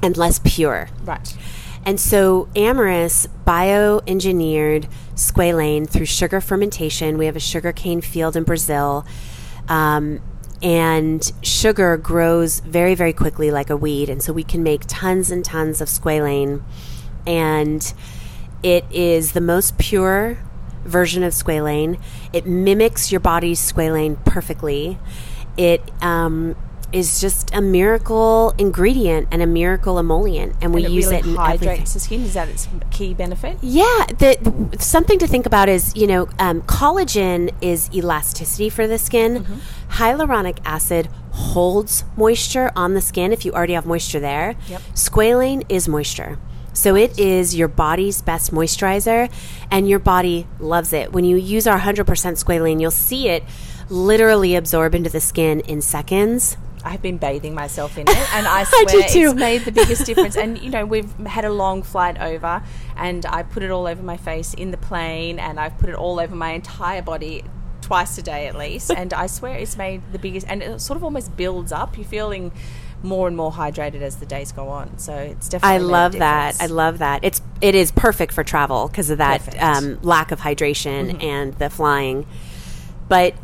and 0.02 0.16
less 0.16 0.40
pure. 0.42 0.88
Right. 1.05 1.37
And 1.85 1.99
so 1.99 2.49
Amyris 2.55 3.27
bioengineered 3.45 4.88
squalane 5.14 5.88
through 5.88 6.07
sugar 6.07 6.40
fermentation. 6.40 7.18
We 7.18 7.27
have 7.27 7.37
a 7.37 7.40
sugarcane 7.40 8.01
field 8.01 8.37
in 8.37 8.45
Brazil. 8.45 9.05
Um, 9.68 10.21
and 10.62 11.33
sugar 11.42 11.97
grows 11.97 12.61
very, 12.61 12.95
very 12.95 13.12
quickly 13.12 13.51
like 13.51 13.68
a 13.68 13.77
weed. 13.77 14.09
And 14.09 14.23
so 14.23 14.33
we 14.33 14.45
can 14.45 14.62
make 14.62 14.83
tons 14.87 15.31
and 15.31 15.45
tons 15.45 15.81
of 15.81 15.88
squalane. 15.88 16.62
And 17.27 17.92
it 18.62 18.85
is 18.92 19.33
the 19.33 19.40
most 19.40 19.77
pure 19.77 20.38
version 20.85 21.25
of 21.25 21.33
squalane. 21.33 22.01
It 22.33 22.47
mimics 22.47 23.11
your 23.11 23.21
body's 23.21 23.61
squalane 23.61 24.25
perfectly. 24.25 24.99
It 25.57 25.83
um, 26.01 26.55
is 26.92 27.20
just 27.20 27.50
a 27.55 27.61
miracle 27.61 28.55
ingredient 28.59 29.28
and 29.31 29.42
a 29.42 29.46
miracle 29.46 29.98
emollient, 29.98 30.55
and 30.61 30.74
we 30.74 30.85
And 30.85 30.92
it 30.92 30.96
use 30.96 31.07
really 31.07 31.16
it 31.18 31.26
in 31.26 31.35
hydrates 31.37 31.62
everything. 31.64 31.85
the 31.85 32.00
skin. 32.00 32.20
Is 32.22 32.35
that 32.35 32.48
its 32.48 32.68
key 32.90 33.14
benefit? 33.14 33.57
Yeah, 33.62 34.07
the, 34.09 34.38
the- 34.70 34.78
something 34.83 35.18
to 35.18 35.26
think 35.26 35.46
about 35.46 35.68
is 35.68 35.94
you 35.96 36.07
know 36.07 36.28
um, 36.38 36.62
collagen 36.62 37.52
is 37.61 37.90
elasticity 37.94 38.68
for 38.70 38.87
the 38.87 38.98
skin. 38.98 39.46
Hyaluronic 39.90 40.59
acid 40.64 41.09
holds 41.33 42.05
moisture 42.16 42.70
on 42.76 42.94
the 42.94 43.00
skin 43.00 43.33
if 43.33 43.44
you 43.44 43.52
already 43.52 43.72
have 43.74 43.87
moisture 43.87 44.20
there. 44.20 44.55
Yep. 44.68 44.81
Squalane 44.94 45.64
is 45.68 45.88
moisture. 45.88 46.38
So 46.74 46.96
it 46.96 47.18
is 47.18 47.55
your 47.55 47.68
body's 47.68 48.22
best 48.22 48.50
moisturizer, 48.52 49.31
and 49.70 49.87
your 49.88 49.98
body 49.98 50.46
loves 50.59 50.94
it. 50.94 51.12
When 51.12 51.24
you 51.24 51.37
use 51.37 51.66
our 51.66 51.78
100% 51.78 52.05
squalane, 52.07 52.81
you'll 52.81 52.90
see 52.90 53.28
it 53.28 53.44
literally 53.90 54.55
absorb 54.55 54.94
into 54.94 55.11
the 55.11 55.20
skin 55.20 55.61
in 55.61 55.83
seconds. 55.83 56.57
I've 56.85 57.03
been 57.03 57.18
bathing 57.18 57.55
myself 57.55 57.97
in 57.99 58.03
it, 58.09 58.35
and 58.35 58.47
I 58.47 58.61
I 58.61 58.64
swear 58.64 59.09
too. 59.09 59.21
it's 59.31 59.35
made 59.35 59.64
the 59.64 59.73
biggest 59.73 60.07
difference. 60.07 60.37
And 60.37 60.59
you 60.62 60.71
know, 60.71 60.85
we've 60.85 61.12
had 61.27 61.45
a 61.45 61.53
long 61.53 61.83
flight 61.83 62.21
over, 62.21 62.62
and 62.97 63.25
I 63.27 63.42
put 63.42 63.62
it 63.62 63.71
all 63.71 63.87
over 63.87 64.03
my 64.03 64.16
face 64.16 64.55
in 64.55 64.71
the 64.71 64.77
plane, 64.77 65.38
and 65.38 65.59
I've 65.61 65.77
put 65.79 65.88
it 65.88 65.95
all 65.95 66.18
over 66.21 66.35
my 66.35 66.51
entire 66.53 67.03
body 67.03 67.45
twice 67.81 68.16
a 68.18 68.23
day 68.23 68.47
at 68.47 68.55
least. 68.57 68.90
and 68.97 69.12
I 69.12 69.27
swear 69.27 69.57
it's 69.57 69.77
made 69.77 70.03
the 70.12 70.18
biggest. 70.18 70.47
And 70.49 70.62
it 70.62 70.81
sort 70.81 70.97
of 70.97 71.05
almost 71.05 71.37
builds 71.37 71.73
up. 71.73 71.97
You're 71.97 72.07
feeling 72.07 72.53
more 73.05 73.27
and 73.27 73.37
more 73.37 73.51
hydrated 73.51 74.01
as 74.01 74.16
the 74.16 74.27
days 74.27 74.53
go 74.53 74.68
on. 74.68 74.97
So 74.99 75.12
it's 75.14 75.49
definitely. 75.49 75.75
I 75.75 75.79
love 75.79 76.12
that. 76.12 76.57
I 76.61 76.66
love 76.66 76.99
that. 76.99 77.25
It's 77.25 77.42
it 77.61 77.75
is 77.75 77.90
perfect 77.90 78.33
for 78.33 78.45
travel 78.45 78.87
because 78.88 79.11
of 79.11 79.18
that 79.18 79.40
Mm-hmm. 79.42 79.85
um, 79.85 79.99
lack 80.03 80.31
of 80.31 80.40
hydration 80.40 81.21
and 81.23 81.53
the 81.55 81.68
flying. 81.68 82.27
But 83.09 83.35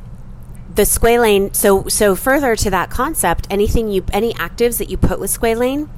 the 0.79 0.85
squalane. 0.85 1.55
So 1.55 1.89
so 1.89 2.15
further 2.15 2.55
to 2.55 2.71
that 2.71 2.89
concept, 2.89 3.49
anything 3.51 3.91
you 3.91 4.05
any 4.13 4.33
actives 4.35 4.79
that 4.79 4.89
you 4.89 4.97
put 4.97 5.19
with 5.19 5.31
squalane 5.31 5.89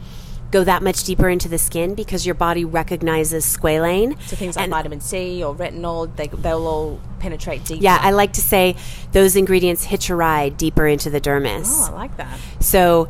go 0.51 0.64
that 0.64 0.83
much 0.83 1.05
deeper 1.05 1.29
into 1.29 1.49
the 1.49 1.59
skin 1.59 1.95
because 1.95 2.27
your 2.27 2.35
body 2.35 2.64
recognizes 2.64 3.45
squalane. 3.45 4.16
So 4.27 4.35
things 4.37 4.57
like 4.57 4.64
And- 4.64 4.73
vitamin 4.73 5.01
C 5.01 5.45
or 5.45 5.55
retinol, 5.55 6.09
they 6.16 6.29
they'll 6.29 6.66
all 6.66 6.99
penetrate 7.21 7.62
deeper. 7.64 7.83
Yeah, 7.85 7.99
I 8.01 8.11
like 8.12 8.33
to 8.33 8.40
say 8.40 8.75
those 9.12 9.37
ingredients 9.37 9.85
hitch 9.85 10.09
a 10.11 10.16
ride 10.16 10.57
deeper 10.57 10.87
into 10.88 11.11
the 11.11 11.21
dermis. 11.21 11.69
Oh, 11.71 11.93
I 11.93 11.95
like 11.95 12.16
that. 12.16 12.38
So 12.61 13.09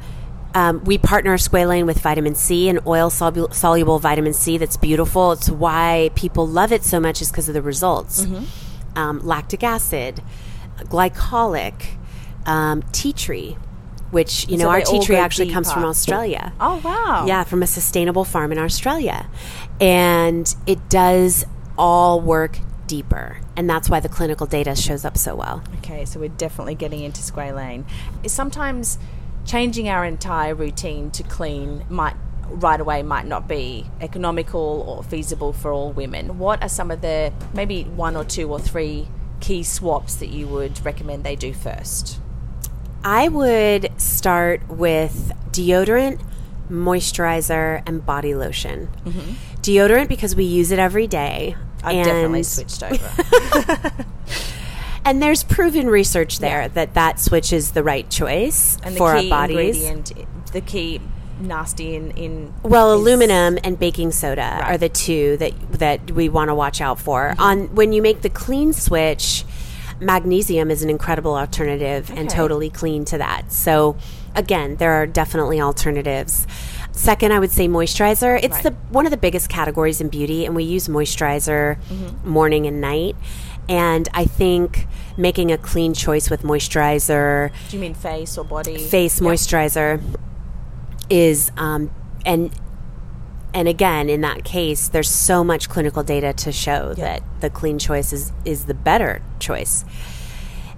um, 0.54 0.82
we 0.84 0.98
partner 0.98 1.36
squalane 1.38 1.86
with 1.86 2.00
vitamin 2.00 2.34
C 2.34 2.68
and 2.68 2.80
oil 2.84 3.08
solu- 3.10 3.54
soluble 3.54 4.00
vitamin 4.00 4.32
C 4.34 4.58
that's 4.58 4.76
beautiful. 4.76 5.30
It's 5.32 5.48
why 5.48 6.10
people 6.16 6.46
love 6.48 6.72
it 6.72 6.82
so 6.84 6.98
much 6.98 7.22
is 7.22 7.30
because 7.30 7.48
of 7.48 7.54
the 7.54 7.62
results. 7.62 8.26
Um, 8.96 9.20
lactic 9.24 9.62
acid, 9.62 10.20
glycolic, 10.84 11.96
um, 12.46 12.82
tea 12.92 13.12
tree, 13.12 13.56
which, 14.10 14.48
you 14.48 14.58
So 14.58 14.64
know, 14.64 14.70
our 14.70 14.80
tea 14.80 15.00
tree 15.00 15.16
actually 15.16 15.50
comes 15.50 15.72
from. 15.72 15.84
Australia. 15.84 16.52
Oh 16.60 16.80
wow. 16.84 17.24
Yeah, 17.26 17.44
from 17.44 17.62
a 17.62 17.66
sustainable 17.66 18.24
farm 18.24 18.52
in 18.52 18.58
Australia. 18.58 19.28
And 19.80 20.54
it 20.66 20.88
does 20.88 21.44
all 21.78 22.20
work 22.20 22.58
deeper. 22.86 23.38
And 23.56 23.70
that's 23.70 23.88
why 23.88 24.00
the 24.00 24.08
clinical 24.08 24.46
data 24.46 24.74
shows 24.74 25.04
up 25.04 25.16
so 25.16 25.36
well. 25.36 25.62
Okay, 25.78 26.04
so 26.04 26.18
we're 26.18 26.28
definitely 26.28 26.74
getting 26.74 27.00
into 27.02 27.20
squalane. 27.20 27.84
Sometimes 28.26 28.98
changing 29.44 29.88
our 29.88 30.04
entire 30.04 30.54
routine 30.54 31.10
to 31.12 31.22
clean 31.22 31.84
might 31.88 32.16
right 32.50 32.80
away 32.80 33.02
might 33.02 33.26
not 33.26 33.46
be 33.46 33.86
economical 34.00 34.84
or 34.88 35.04
feasible 35.04 35.52
for 35.52 35.72
all 35.72 35.92
women. 35.92 36.38
What 36.38 36.62
are 36.62 36.68
some 36.68 36.90
of 36.90 37.00
the 37.00 37.32
maybe 37.54 37.84
one 37.84 38.16
or 38.16 38.24
two 38.24 38.50
or 38.50 38.58
three 38.58 39.08
key 39.40 39.62
swaps 39.62 40.14
that 40.16 40.28
you 40.28 40.46
would 40.46 40.84
recommend 40.84 41.24
they 41.24 41.36
do 41.36 41.52
first? 41.52 42.20
I 43.02 43.28
would 43.28 43.98
start 44.00 44.68
with 44.68 45.32
deodorant, 45.50 46.22
moisturizer, 46.70 47.82
and 47.86 48.04
body 48.04 48.34
lotion. 48.34 48.88
Deodorant 49.62 50.08
because 50.08 50.36
we 50.36 50.44
use 50.44 50.70
it 50.70 50.78
every 50.78 51.06
day. 51.06 51.56
Mm-hmm. 51.56 51.86
I've 51.86 52.04
definitely 52.04 52.42
switched 52.42 52.82
over. 52.82 54.04
And 55.04 55.22
there's 55.22 55.42
proven 55.42 55.88
research 55.88 56.40
there 56.40 56.68
that 56.68 56.94
that 56.94 57.18
switch 57.18 57.52
is 57.52 57.72
the 57.72 57.82
right 57.82 58.08
choice 58.10 58.76
And 58.82 58.94
the 58.94 58.98
for 58.98 59.18
key 59.18 59.30
our 59.30 59.48
bodies. 59.48 59.82
ingredient, 59.82 60.52
the 60.52 60.60
key 60.60 61.00
nasty 61.40 61.94
in 61.96 62.10
in 62.12 62.52
Well, 62.62 62.92
is- 62.92 63.00
aluminum 63.00 63.58
and 63.64 63.78
baking 63.78 64.12
soda 64.12 64.40
Right. 64.42 64.60
Mm-hmm. 64.62 64.70
are 64.74 64.78
the 64.78 64.88
two 64.88 65.36
that 65.38 65.52
that 65.72 66.10
we 66.12 66.28
want 66.28 66.48
to 66.48 66.54
watch 66.54 66.80
out 66.80 66.98
for. 67.00 67.34
On 67.38 67.74
when 67.74 67.92
you 67.92 68.02
make 68.02 68.22
the 68.22 68.28
clean 68.30 68.72
switch, 68.72 69.44
magnesium 70.00 70.70
is 70.70 70.82
an 70.82 70.90
incredible 70.90 71.34
alternative 71.36 72.10
and 72.14 72.28
totally 72.30 72.70
clean 72.70 73.04
to 73.06 73.18
that. 73.18 73.52
So, 73.52 73.96
again, 74.34 74.76
there 74.76 74.92
are 74.92 75.06
definitely 75.06 75.60
alternatives. 75.60 76.46
Second, 76.92 77.32
I 77.32 77.38
would 77.38 77.50
say 77.50 77.68
moisturizer. 77.68 78.38
It's 78.42 78.54
Right. 78.56 78.62
the 78.64 78.74
one 78.90 79.04
of 79.06 79.10
the 79.10 79.16
biggest 79.18 79.48
categories 79.48 80.00
in 80.00 80.08
beauty, 80.08 80.44
and 80.46 80.54
we 80.56 80.64
use 80.64 80.88
moisturizer 80.88 81.76
morning 82.24 82.66
and 82.66 82.80
night. 82.80 83.14
And 83.68 84.08
I 84.14 84.24
think 84.24 84.88
making 85.16 85.52
a 85.52 85.58
clean 85.58 85.94
choice 85.94 86.28
with 86.30 86.42
moisturizer, 86.42 87.50
Do 87.68 87.76
you 87.76 87.80
mean 87.80 87.94
face 87.94 88.36
or 88.36 88.44
body? 88.44 88.78
face 88.78 89.20
Yep. 89.20 89.30
moisturizer 89.30 90.00
is 91.10 91.50
um, 91.56 91.90
and 92.24 92.50
and 93.52 93.68
again 93.68 94.08
in 94.08 94.20
that 94.20 94.44
case 94.44 94.88
there's 94.88 95.10
so 95.10 95.42
much 95.42 95.68
clinical 95.68 96.02
data 96.02 96.32
to 96.32 96.52
show 96.52 96.94
that 96.94 97.22
the 97.40 97.50
clean 97.50 97.78
choice 97.78 98.12
is 98.12 98.32
is 98.44 98.66
the 98.66 98.74
better 98.74 99.20
choice 99.40 99.84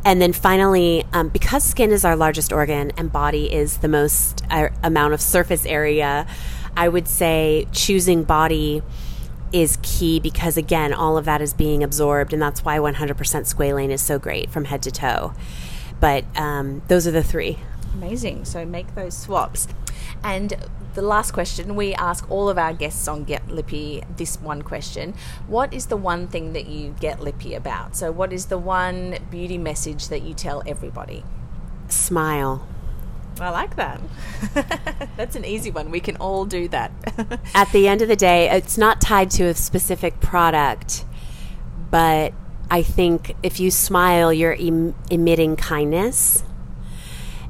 and 0.04 0.20
then 0.20 0.32
finally 0.32 1.04
um, 1.12 1.28
because 1.28 1.62
skin 1.62 1.92
is 1.92 2.04
our 2.04 2.16
largest 2.16 2.52
organ 2.52 2.90
and 2.96 3.12
body 3.12 3.52
is 3.52 3.78
the 3.78 3.88
most 3.88 4.42
uh, 4.50 4.68
amount 4.82 5.12
of 5.12 5.20
surface 5.20 5.66
area 5.66 6.26
i 6.76 6.88
would 6.88 7.06
say 7.06 7.66
choosing 7.72 8.24
body 8.24 8.82
is 9.52 9.78
key 9.82 10.18
because 10.18 10.56
again 10.56 10.94
all 10.94 11.18
of 11.18 11.26
that 11.26 11.42
is 11.42 11.52
being 11.52 11.84
absorbed 11.84 12.32
and 12.32 12.40
that's 12.40 12.64
why 12.64 12.78
100% 12.78 13.14
squalane 13.14 13.90
is 13.90 14.00
so 14.00 14.18
great 14.18 14.48
from 14.48 14.64
head 14.64 14.82
to 14.82 14.90
toe 14.90 15.34
but 16.00 16.24
um, 16.36 16.80
those 16.88 17.06
are 17.06 17.10
the 17.10 17.22
three 17.22 17.58
Amazing. 17.94 18.44
So 18.44 18.64
make 18.64 18.94
those 18.94 19.16
swaps. 19.16 19.68
And 20.24 20.54
the 20.94 21.02
last 21.02 21.32
question 21.32 21.74
we 21.74 21.94
ask 21.94 22.30
all 22.30 22.48
of 22.48 22.58
our 22.58 22.72
guests 22.72 23.08
on 23.08 23.24
Get 23.24 23.48
Lippy 23.48 24.02
this 24.16 24.40
one 24.40 24.62
question 24.62 25.14
What 25.46 25.72
is 25.72 25.86
the 25.86 25.96
one 25.96 26.28
thing 26.28 26.52
that 26.52 26.66
you 26.66 26.94
get 27.00 27.20
lippy 27.20 27.54
about? 27.54 27.96
So, 27.96 28.12
what 28.12 28.32
is 28.32 28.46
the 28.46 28.58
one 28.58 29.18
beauty 29.30 29.58
message 29.58 30.08
that 30.08 30.22
you 30.22 30.34
tell 30.34 30.62
everybody? 30.66 31.24
smile 31.88 32.66
I 33.40 33.50
like 33.50 33.76
that. 33.76 34.00
That's 35.16 35.36
an 35.36 35.44
easy 35.44 35.70
one. 35.70 35.90
We 35.90 36.00
can 36.00 36.16
all 36.16 36.44
do 36.44 36.68
that. 36.68 36.92
at 37.54 37.72
the 37.72 37.88
end 37.88 38.02
of 38.02 38.08
the 38.08 38.16
day, 38.16 38.50
it's 38.50 38.76
not 38.76 39.00
tied 39.00 39.30
to 39.32 39.44
a 39.44 39.54
specific 39.54 40.20
product, 40.20 41.04
but 41.90 42.34
I 42.70 42.82
think 42.82 43.34
if 43.42 43.58
you 43.58 43.70
smile, 43.70 44.32
you're 44.32 44.56
em- 44.58 44.94
emitting 45.10 45.56
kindness, 45.56 46.44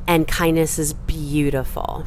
and 0.07 0.27
kindness 0.27 0.79
is 0.79 0.93
beautiful. 0.93 2.07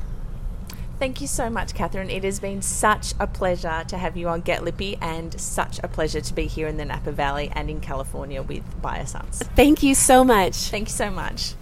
Thank 0.97 1.19
you 1.19 1.27
so 1.27 1.49
much, 1.49 1.73
Catherine. 1.73 2.09
It 2.09 2.23
has 2.23 2.39
been 2.39 2.61
such 2.61 3.13
a 3.19 3.27
pleasure 3.27 3.83
to 3.89 3.97
have 3.97 4.15
you 4.15 4.29
on 4.29 4.41
Get 4.41 4.63
Lippy 4.63 4.97
and 5.01 5.37
such 5.39 5.79
a 5.83 5.89
pleasure 5.89 6.21
to 6.21 6.33
be 6.33 6.47
here 6.47 6.67
in 6.67 6.77
the 6.77 6.85
Napa 6.85 7.11
Valley 7.11 7.51
and 7.53 7.69
in 7.69 7.81
California 7.81 8.41
with 8.41 8.63
Biossance. 8.81 9.43
Thank 9.55 9.83
you 9.83 9.93
so 9.93 10.23
much. 10.23 10.55
Thank 10.55 10.87
you 10.87 10.93
so 10.93 11.11
much. 11.11 11.53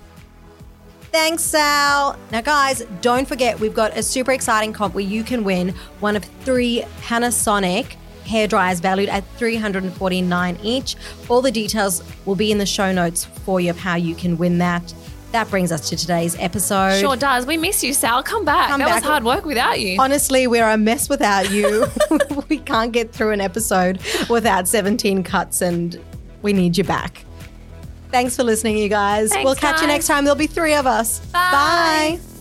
Thanks, 1.11 1.43
Sal. 1.43 2.17
Now, 2.31 2.41
guys, 2.41 2.83
don't 3.01 3.27
forget 3.27 3.59
we've 3.59 3.73
got 3.73 3.97
a 3.97 4.03
super 4.03 4.31
exciting 4.31 4.71
comp 4.73 4.93
where 4.93 5.03
you 5.03 5.23
can 5.23 5.43
win 5.43 5.69
one 5.99 6.15
of 6.15 6.23
three 6.23 6.83
Panasonic 7.01 7.95
hair 8.25 8.47
dryers 8.47 8.79
valued 8.79 9.09
at 9.09 9.23
349 9.37 10.57
each. 10.63 10.95
All 11.29 11.41
the 11.41 11.51
details 11.51 12.03
will 12.25 12.35
be 12.35 12.51
in 12.51 12.57
the 12.57 12.65
show 12.65 12.91
notes 12.91 13.25
for 13.25 13.59
you 13.59 13.69
of 13.69 13.77
how 13.77 13.95
you 13.95 14.15
can 14.15 14.37
win 14.37 14.59
that. 14.59 14.93
That 15.33 15.49
brings 15.49 15.71
us 15.71 15.89
to 15.89 15.95
today's 15.95 16.37
episode. 16.37 16.99
Sure 16.99 17.15
does. 17.15 17.47
We 17.47 17.57
miss 17.57 17.83
you, 17.83 17.91
Sal. 17.91 18.21
Come 18.21 18.45
back. 18.45 18.69
Come 18.69 18.79
that 18.81 18.85
back. 18.85 18.95
was 18.97 19.03
hard 19.03 19.23
work 19.23 19.45
without 19.45 19.79
you. 19.79 19.99
Honestly, 19.99 20.45
we're 20.45 20.69
a 20.69 20.77
mess 20.77 21.09
without 21.09 21.49
you. 21.49 21.87
we 22.49 22.59
can't 22.59 22.91
get 22.91 23.11
through 23.11 23.31
an 23.31 23.41
episode 23.41 23.99
without 24.29 24.67
17 24.67 25.23
cuts, 25.23 25.63
and 25.63 25.99
we 26.43 26.53
need 26.53 26.77
you 26.77 26.83
back. 26.83 27.25
Thanks 28.11 28.35
for 28.35 28.43
listening, 28.43 28.77
you 28.77 28.89
guys. 28.89 29.31
Thanks, 29.31 29.43
we'll 29.43 29.55
catch 29.55 29.81
you 29.81 29.87
next 29.87 30.05
time. 30.05 30.23
There'll 30.23 30.37
be 30.37 30.45
three 30.45 30.75
of 30.75 30.85
us. 30.85 31.19
Bye. 31.31 32.19
Bye. 32.19 32.32